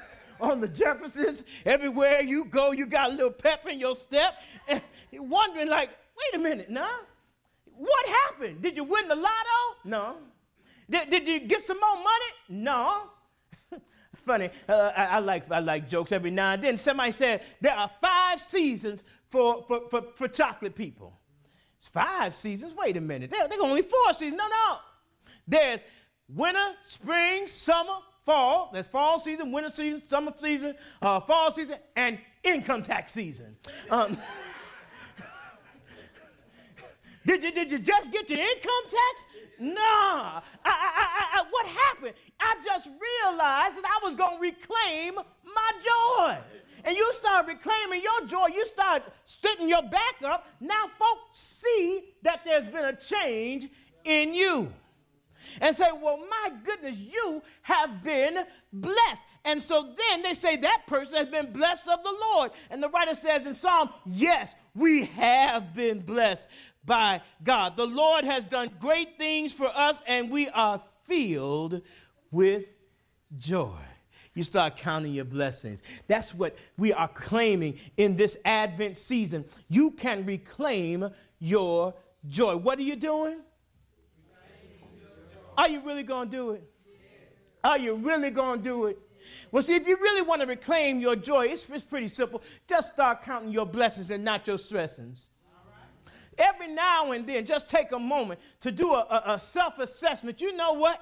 on 0.41 0.63
the 0.63 0.69
Jeffersons. 0.69 1.45
Everywhere 1.67 2.23
you 2.23 2.47
go, 2.47 2.73
you 2.73 2.87
got 2.87 3.11
a 3.11 3.13
little 3.13 3.31
pep 3.31 3.67
in 3.67 3.79
your 3.79 3.95
step. 3.95 4.41
And 4.69 4.81
you're 5.11 5.25
wondering, 5.25 5.69
like, 5.69 5.91
wait 5.91 6.41
a 6.41 6.43
minute, 6.43 6.71
now. 6.71 7.01
What 7.77 8.07
happened? 8.07 8.63
Did 8.63 8.75
you 8.75 8.85
win 8.85 9.07
the 9.07 9.17
lotto? 9.17 9.77
No. 9.85 10.17
Did, 10.89 11.11
did 11.11 11.29
you 11.29 11.41
get 11.41 11.63
some 11.63 11.79
more 11.79 11.97
money? 11.97 12.33
No 12.49 13.11
funny. 14.29 14.51
Uh, 14.69 14.93
I, 14.97 15.05
I, 15.05 15.19
like, 15.19 15.51
I 15.51 15.59
like 15.59 15.89
jokes 15.89 16.13
every 16.13 16.31
now 16.31 16.53
and 16.53 16.63
then. 16.63 16.77
Somebody 16.77 17.13
said 17.13 17.43
there 17.61 17.75
are 17.75 17.91
five 18.01 18.41
seasons 18.41 19.03
for, 19.31 19.65
for, 19.67 19.89
for, 19.91 20.03
for 20.15 20.29
chocolate 20.29 20.77
people. 20.77 21.19
It's 21.77 21.89
five 21.89 22.35
seasons? 22.35 22.75
Wait 22.77 22.97
a 22.97 23.01
minute. 23.01 23.31
There, 23.31 23.49
there 23.49 23.59
are 23.59 23.65
only 23.65 23.83
four 23.83 24.13
seasons. 24.13 24.39
No, 24.39 24.47
no. 24.47 24.77
There's 25.47 25.81
winter, 26.29 26.75
spring, 26.85 27.47
summer, 27.47 27.99
fall. 28.25 28.71
There's 28.73 28.87
fall 28.87 29.19
season, 29.19 29.51
winter 29.51 29.71
season, 29.71 30.07
summer 30.09 30.33
season, 30.39 30.75
uh, 31.01 31.21
fall 31.21 31.51
season, 31.51 31.77
and 31.97 32.19
income 32.45 32.83
tax 32.83 33.13
season. 33.13 33.57
Um, 33.91 34.19
did, 37.29 37.45
you, 37.45 37.53
did 37.53 37.71
you 37.71 37.79
just 37.79 38.11
get 38.11 38.31
your 38.31 38.41
income 38.41 38.85
tax? 38.85 39.27
Nah. 39.61 40.41
I, 40.65 40.71
I, 40.71 41.41
I, 41.41 41.45
what 41.51 41.67
happened? 41.67 42.15
I 42.41 42.57
just 42.65 42.87
realized 42.87 43.77
that 43.77 43.85
I 43.85 44.07
was 44.07 44.17
going 44.17 44.37
to 44.37 44.41
reclaim 44.41 45.15
my 45.15 45.73
joy. 45.85 46.39
And 46.85 46.97
you 46.97 47.13
start 47.15 47.47
reclaiming 47.47 48.03
your 48.03 48.27
joy, 48.27 48.47
you 48.55 48.65
start 48.67 49.03
sitting 49.25 49.69
your 49.69 49.83
back 49.83 50.17
up. 50.25 50.47
Now, 50.61 50.87
folks 50.99 51.39
see 51.39 52.15
that 52.23 52.43
there's 52.45 52.65
been 52.67 52.85
a 52.85 52.97
change 52.97 53.69
in 54.05 54.33
you. 54.33 54.73
And 55.61 55.75
say, 55.75 55.89
well, 55.93 56.19
my 56.19 56.53
goodness, 56.65 56.97
you 56.97 57.43
have 57.63 58.03
been 58.03 58.45
blessed. 58.73 59.23
And 59.45 59.61
so 59.61 59.95
then 59.97 60.23
they 60.23 60.35
say 60.35 60.57
that 60.57 60.83
person 60.87 61.17
has 61.17 61.29
been 61.29 61.53
blessed 61.53 61.89
of 61.89 62.03
the 62.03 62.15
Lord. 62.33 62.53
And 62.71 62.83
the 62.83 62.89
writer 62.89 63.15
says 63.15 63.47
in 63.47 63.55
Psalm, 63.55 63.91
yes, 64.05 64.55
we 64.75 65.07
have 65.07 65.75
been 65.75 66.01
blessed 66.01 66.49
by 66.89 67.21
God. 67.45 67.77
The 67.77 67.87
Lord 67.87 68.25
has 68.25 68.45
done 68.45 68.71
great 68.81 69.17
things 69.17 69.53
for 69.53 69.69
us, 69.69 70.03
and 70.09 70.29
we 70.31 70.49
are 70.49 70.83
filled 71.07 71.83
with 72.33 72.65
joy. 73.39 73.79
You 74.35 74.43
start 74.43 74.77
counting 74.77 75.13
your 75.13 75.25
blessings. 75.25 75.83
That's 76.09 76.35
what 76.35 76.57
we 76.77 76.93
are 76.93 77.09
claiming 77.09 77.79
in 77.97 78.17
this 78.17 78.37
Advent 78.45 78.97
season. 78.97 79.45
You 79.69 79.93
can 79.93 80.25
reclaim 80.25 81.11
your 81.39 81.95
joy. 82.27 82.57
What 82.57 82.79
are 82.79 82.83
you 82.83 82.97
doing? 82.97 83.41
Are 85.57 85.69
you 85.69 85.81
really 85.81 86.05
going 86.05 86.31
to 86.31 86.37
do 86.37 86.51
it? 86.53 86.63
Are 87.65 87.79
you 87.79 87.95
really 87.95 88.31
going 88.31 88.59
to 88.61 88.65
do 88.65 88.87
it? 88.87 88.99
Well, 89.51 89.63
see, 89.63 89.75
if 89.75 89.87
you 89.87 89.97
really 89.97 90.23
want 90.23 90.41
to 90.41 90.47
reclaim 90.47 91.01
your 91.01 91.17
joy, 91.17 91.47
it's, 91.47 91.67
it's 91.69 91.85
pretty 91.85 92.09
simple. 92.09 92.43
Just 92.69 92.93
start 92.93 93.25
counting 93.25 93.51
your 93.51 93.67
blessings 93.67 94.11
and 94.11 94.23
not 94.23 94.47
your 94.47 94.59
stressings. 94.59 95.29
Every 96.39 96.69
now 96.69 97.13
and 97.13 97.27
then, 97.27 97.45
just 97.45 97.69
take 97.69 97.93
a 97.93 97.99
moment 97.99 98.41
to 98.61 98.71
do 98.71 98.93
a, 98.93 99.01
a, 99.01 99.23
a 99.35 99.41
self 99.41 99.79
assessment. 99.79 100.41
You 100.41 100.57
know 100.57 100.75
what? 100.75 101.01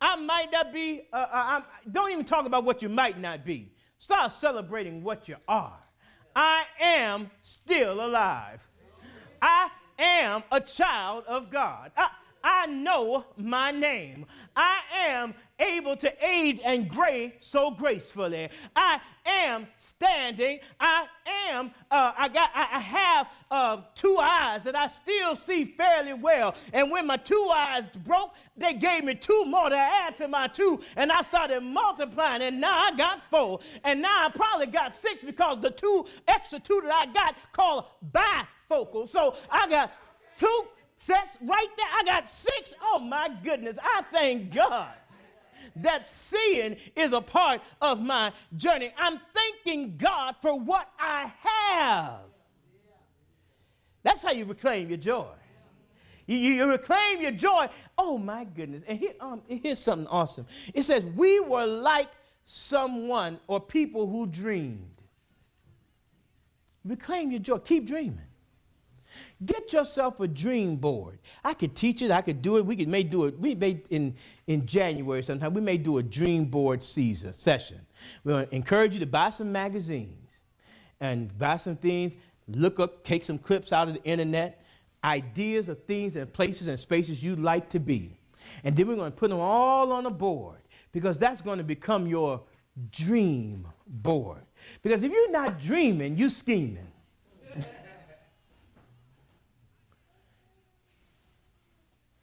I 0.00 0.16
might 0.16 0.52
not 0.52 0.72
be, 0.72 1.02
uh, 1.12 1.16
uh 1.16 1.28
I, 1.32 1.62
don't 1.90 2.10
even 2.12 2.24
talk 2.24 2.46
about 2.46 2.64
what 2.64 2.82
you 2.82 2.88
might 2.88 3.18
not 3.18 3.44
be. 3.44 3.72
Start 3.98 4.32
celebrating 4.32 5.02
what 5.02 5.28
you 5.28 5.36
are. 5.48 5.78
I 6.36 6.64
am 6.80 7.30
still 7.42 8.04
alive. 8.04 8.60
I 9.40 9.68
am 9.98 10.42
a 10.50 10.60
child 10.60 11.24
of 11.26 11.50
God. 11.50 11.92
I, 11.96 12.10
I 12.44 12.66
know 12.66 13.24
my 13.38 13.70
name. 13.70 14.26
I 14.54 14.80
am 15.06 15.34
able 15.58 15.96
to 15.96 16.12
age 16.24 16.60
and 16.62 16.88
gray 16.88 17.34
so 17.40 17.70
gracefully. 17.70 18.50
I 18.76 19.00
am 19.24 19.66
standing. 19.78 20.58
I 20.78 21.06
am. 21.48 21.70
Uh, 21.90 22.12
I 22.16 22.28
got. 22.28 22.50
I, 22.54 22.68
I 22.72 22.80
have 22.80 23.28
uh, 23.50 23.80
two 23.94 24.18
eyes 24.20 24.62
that 24.64 24.76
I 24.76 24.88
still 24.88 25.34
see 25.34 25.64
fairly 25.64 26.12
well. 26.12 26.54
And 26.74 26.90
when 26.90 27.06
my 27.06 27.16
two 27.16 27.50
eyes 27.50 27.86
broke, 28.04 28.34
they 28.58 28.74
gave 28.74 29.04
me 29.04 29.14
two 29.14 29.46
more 29.46 29.70
to 29.70 29.76
add 29.76 30.16
to 30.18 30.28
my 30.28 30.46
two, 30.46 30.82
and 30.96 31.10
I 31.10 31.22
started 31.22 31.62
multiplying. 31.62 32.42
And 32.42 32.60
now 32.60 32.76
I 32.76 32.94
got 32.94 33.22
four, 33.30 33.60
and 33.84 34.02
now 34.02 34.26
I 34.26 34.28
probably 34.28 34.66
got 34.66 34.94
six 34.94 35.24
because 35.24 35.60
the 35.60 35.70
two 35.70 36.04
extra 36.28 36.60
two 36.60 36.82
that 36.84 37.08
I 37.08 37.12
got 37.12 37.36
called 37.52 37.86
bifocal. 38.12 39.08
So 39.08 39.36
I 39.50 39.66
got 39.66 39.92
two 40.36 40.66
sets 40.96 41.38
right 41.40 41.68
there. 41.76 41.86
I 41.92 42.02
got 42.04 42.28
six. 42.28 42.74
Oh 42.82 42.98
my 42.98 43.30
goodness. 43.42 43.78
I 43.82 44.02
thank 44.12 44.54
God 44.54 44.92
that 45.76 46.08
seeing 46.08 46.76
is 46.94 47.12
a 47.12 47.20
part 47.20 47.60
of 47.80 48.00
my 48.00 48.32
journey. 48.56 48.92
I'm 48.96 49.20
thanking 49.32 49.96
God 49.96 50.36
for 50.40 50.58
what 50.58 50.88
I 50.98 51.32
have. 51.40 52.20
That's 54.02 54.22
how 54.22 54.32
you 54.32 54.44
reclaim 54.44 54.88
your 54.88 54.98
joy. 54.98 55.26
You, 56.26 56.36
you, 56.36 56.64
reclaim 56.66 57.20
your 57.20 57.32
joy. 57.32 57.68
Oh 57.98 58.16
my 58.16 58.44
goodness. 58.44 58.82
And 58.86 58.98
here, 58.98 59.12
um, 59.20 59.42
here's 59.46 59.78
something 59.78 60.06
awesome. 60.08 60.46
It 60.72 60.84
says, 60.84 61.02
We 61.04 61.40
were 61.40 61.66
like 61.66 62.10
someone 62.44 63.40
or 63.46 63.60
people 63.60 64.06
who 64.06 64.26
dreamed. 64.26 64.90
Reclaim 66.84 67.30
your 67.30 67.40
joy. 67.40 67.58
Keep 67.58 67.86
dreaming. 67.86 68.20
Get 69.44 69.72
yourself 69.72 70.20
a 70.20 70.28
dream 70.28 70.76
board. 70.76 71.18
I 71.42 71.54
could 71.54 71.74
teach 71.74 72.02
it. 72.02 72.10
I 72.10 72.22
could 72.22 72.40
do 72.40 72.56
it. 72.58 72.66
We 72.66 72.76
could 72.76 72.88
may 72.88 73.02
do 73.02 73.24
it. 73.24 73.38
We 73.38 73.54
may 73.54 73.82
in 73.90 74.14
in 74.46 74.66
January 74.66 75.22
sometime. 75.22 75.54
We 75.54 75.60
may 75.60 75.76
do 75.76 75.98
a 75.98 76.02
dream 76.02 76.44
board 76.46 76.82
season 76.82 77.34
session. 77.34 77.80
We'll 78.22 78.38
encourage 78.50 78.94
you 78.94 79.00
to 79.00 79.06
buy 79.06 79.30
some 79.30 79.50
magazines 79.50 80.40
and 81.00 81.36
buy 81.36 81.56
some 81.56 81.76
things. 81.76 82.14
Look 82.48 82.78
up, 82.78 83.02
take 83.04 83.24
some 83.24 83.38
clips 83.38 83.72
out 83.72 83.88
of 83.88 83.94
the 83.94 84.02
internet, 84.04 84.64
ideas 85.02 85.68
of 85.68 85.82
things 85.84 86.16
and 86.16 86.30
places 86.32 86.66
and 86.66 86.78
spaces 86.78 87.22
you'd 87.22 87.40
like 87.40 87.70
to 87.70 87.80
be, 87.80 88.18
and 88.62 88.76
then 88.76 88.86
we're 88.86 88.96
going 88.96 89.10
to 89.10 89.16
put 89.16 89.30
them 89.30 89.40
all 89.40 89.92
on 89.92 90.06
a 90.06 90.10
board 90.10 90.58
because 90.92 91.18
that's 91.18 91.40
going 91.40 91.58
to 91.58 91.64
become 91.64 92.06
your 92.06 92.42
dream 92.90 93.66
board. 93.86 94.42
Because 94.82 95.02
if 95.02 95.10
you're 95.10 95.30
not 95.30 95.60
dreaming, 95.60 96.16
you're 96.16 96.30
scheming. 96.30 96.88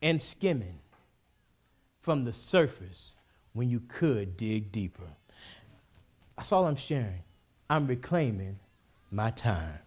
and 0.01 0.21
skimming 0.21 0.79
from 2.01 2.25
the 2.25 2.33
surface 2.33 3.13
when 3.53 3.69
you 3.69 3.81
could 3.87 4.37
dig 4.37 4.71
deeper. 4.71 5.07
That's 6.37 6.51
all 6.51 6.65
I'm 6.65 6.75
sharing. 6.75 7.23
I'm 7.69 7.87
reclaiming 7.87 8.59
my 9.11 9.31
time. 9.31 9.79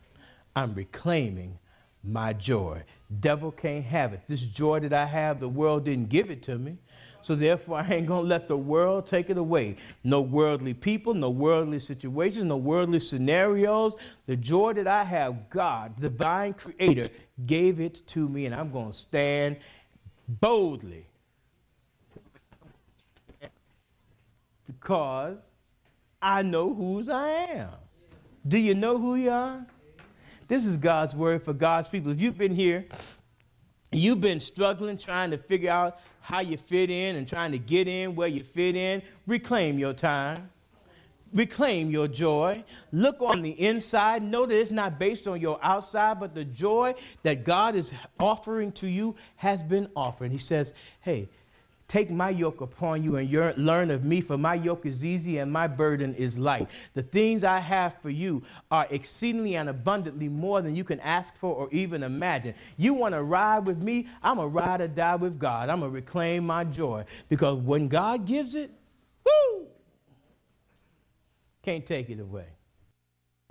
I'm 0.55 0.75
reclaiming 0.75 1.59
my 2.03 2.33
joy. 2.33 2.83
Devil 3.21 3.51
can't 3.51 3.85
have 3.85 4.13
it. 4.13 4.23
This 4.29 4.43
joy 4.43 4.81
that 4.81 4.93
I 4.93 5.07
have, 5.07 5.41
the 5.41 5.49
world 5.49 5.85
didn't 5.85 6.11
give 6.11 6.31
it 6.31 6.43
to 6.45 6.59
me. 6.59 6.79
So 7.23 7.35
therefore, 7.35 7.79
I 7.89 7.95
ain't 7.95 8.07
gonna 8.07 8.29
let 8.29 8.47
the 8.47 8.57
world 8.57 9.07
take 9.07 9.31
it 9.31 9.39
away. 9.39 9.77
No 10.05 10.21
worldly 10.21 10.75
people, 10.75 11.15
no 11.15 11.31
worldly 11.31 11.81
situations, 11.81 12.45
no 12.45 12.57
worldly 12.57 13.01
scenarios. 13.01 13.97
The 14.27 14.37
joy 14.37 14.75
that 14.75 14.87
I 14.87 15.03
have, 15.03 15.51
God, 15.51 15.97
the 15.97 16.11
divine 16.11 16.55
creator, 16.55 17.09
gave 17.47 17.81
it 17.81 18.07
to 18.09 18.29
me, 18.29 18.47
and 18.47 18.55
I'm 18.55 18.71
gonna 18.71 18.93
stand 18.93 19.57
boldly 20.29 21.07
because 24.67 25.51
I 26.21 26.43
know 26.43 26.73
whose 26.75 27.09
I 27.09 27.29
am. 27.29 27.71
Do 28.47 28.59
you 28.59 28.75
know 28.75 28.99
who 28.99 29.15
you 29.17 29.31
are? 29.31 29.67
This 30.49 30.65
is 30.65 30.77
God's 30.77 31.15
word 31.15 31.43
for 31.43 31.53
God's 31.53 31.89
people. 31.89 32.13
If 32.13 32.21
you've 32.21 32.37
been 32.37 32.55
here, 32.55 32.87
you've 33.93 34.21
been 34.21 34.41
struggling 34.41 34.99
trying 34.99 35.31
to 35.31 35.39
figure 35.39 35.71
out 35.71 36.01
how 36.21 36.41
you 36.41 36.57
fit 36.57 36.91
in 36.91 37.17
and 37.17 37.27
trying 37.27 37.53
to 37.53 37.59
get 37.59 37.89
in 37.89 38.15
where 38.15 38.29
you 38.29 38.43
fit 38.43 38.77
in, 38.77 39.03
reclaim 39.27 39.79
your 39.79 39.93
time 39.93 40.51
reclaim 41.35 41.91
your 41.91 42.09
joy. 42.09 42.65
Look 42.93 43.21
on 43.21 43.43
the 43.43 43.51
inside. 43.51 44.23
Know 44.23 44.47
that 44.47 44.57
it's 44.57 44.71
not 44.71 44.99
based 44.99 45.27
on 45.27 45.41
your 45.41 45.59
outside, 45.63 46.21
but 46.21 46.35
the 46.35 46.45
joy 46.45 46.95
that 47.23 47.45
God 47.45 47.75
is 47.75 47.93
offering 48.19 48.73
to 48.73 48.87
you 48.87 49.17
has 49.37 49.63
been 49.63 49.89
offered. 49.95 50.31
He 50.31 50.39
says, 50.39 50.73
Hey, 51.01 51.29
Take 51.87 52.11
my 52.11 52.31
yoke 52.31 52.61
upon 52.61 53.05
you 53.05 53.17
and 53.17 53.59
learn 53.59 53.91
of 53.91 54.05
me, 54.05 54.21
for 54.23 54.39
my 54.39 54.55
yoke 54.55 54.87
is 54.87 55.05
easy 55.05 55.39
and 55.39 55.53
my 55.53 55.67
burden 55.67 56.15
is 56.15 56.39
light. 56.39 56.69
The 56.95 57.03
things 57.03 57.45
I 57.45 57.59
have 57.61 57.95
for 58.01 58.09
you 58.09 58.43
are 58.71 58.87
exceedingly 58.91 59.57
and 59.57 59.69
abundantly 59.69 60.29
more 60.29 60.63
than 60.63 60.75
you 60.75 60.83
can 60.83 60.99
ask 61.01 61.37
for 61.37 61.55
or 61.55 61.69
even 61.73 62.03
imagine. 62.03 62.55
You 62.79 62.95
want 62.95 63.15
to 63.15 63.23
ride 63.23 63.67
with 63.67 63.79
me? 63.79 64.09
I'm 64.23 64.39
a 64.39 64.47
ride 64.47 64.81
or 64.81 64.89
die 64.89 65.17
with 65.17 65.39
God. 65.39 65.69
I'm 65.69 65.81
going 65.81 65.93
to 65.93 65.95
reclaim 65.95 66.47
my 66.47 66.65
joy 66.65 67.05
because 67.29 67.59
when 67.59 67.89
God 67.89 68.25
gives 68.25 68.55
it, 68.55 68.71
whoo, 69.25 69.67
can't 71.65 71.87
take 71.87 72.11
it 72.11 72.21
away. 72.21 72.45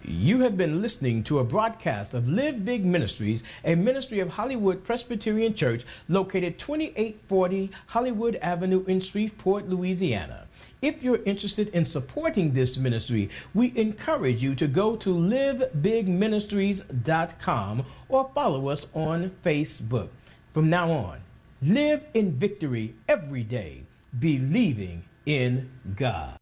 You 0.06 0.42
have 0.42 0.58
been 0.58 0.82
listening 0.82 1.24
to 1.24 1.40
a 1.40 1.44
broadcast 1.44 2.14
of 2.14 2.28
Live 2.28 2.64
Big 2.66 2.86
Ministries, 2.86 3.42
a 3.64 3.74
ministry 3.74 4.20
of 4.20 4.30
Hollywood 4.30 4.84
Presbyterian 4.84 5.56
Church 5.56 5.86
located 6.10 6.60
2840 6.60 7.72
Hollywood 7.88 8.36
Avenue 8.42 8.84
in 8.86 9.00
Shreveport, 9.00 9.70
Louisiana. 9.70 10.46
If 10.82 11.02
you're 11.02 11.24
interested 11.24 11.70
in 11.70 11.86
supporting 11.86 12.54
this 12.54 12.78
ministry, 12.78 13.30
we 13.54 13.72
encourage 13.78 14.44
you 14.44 14.56
to 14.56 14.68
go 14.68 14.98
to 14.98 15.16
livebigministries.com 15.16 17.86
or 18.10 18.30
follow 18.36 18.68
us 18.68 18.88
on 18.94 19.32
Facebook. 19.44 20.10
From 20.54 20.70
now 20.70 20.92
on, 20.92 21.22
live 21.62 22.04
in 22.14 22.34
victory 22.34 22.94
every 23.08 23.44
day, 23.44 23.84
believing 24.20 25.06
in 25.26 25.72
God. 25.96 26.38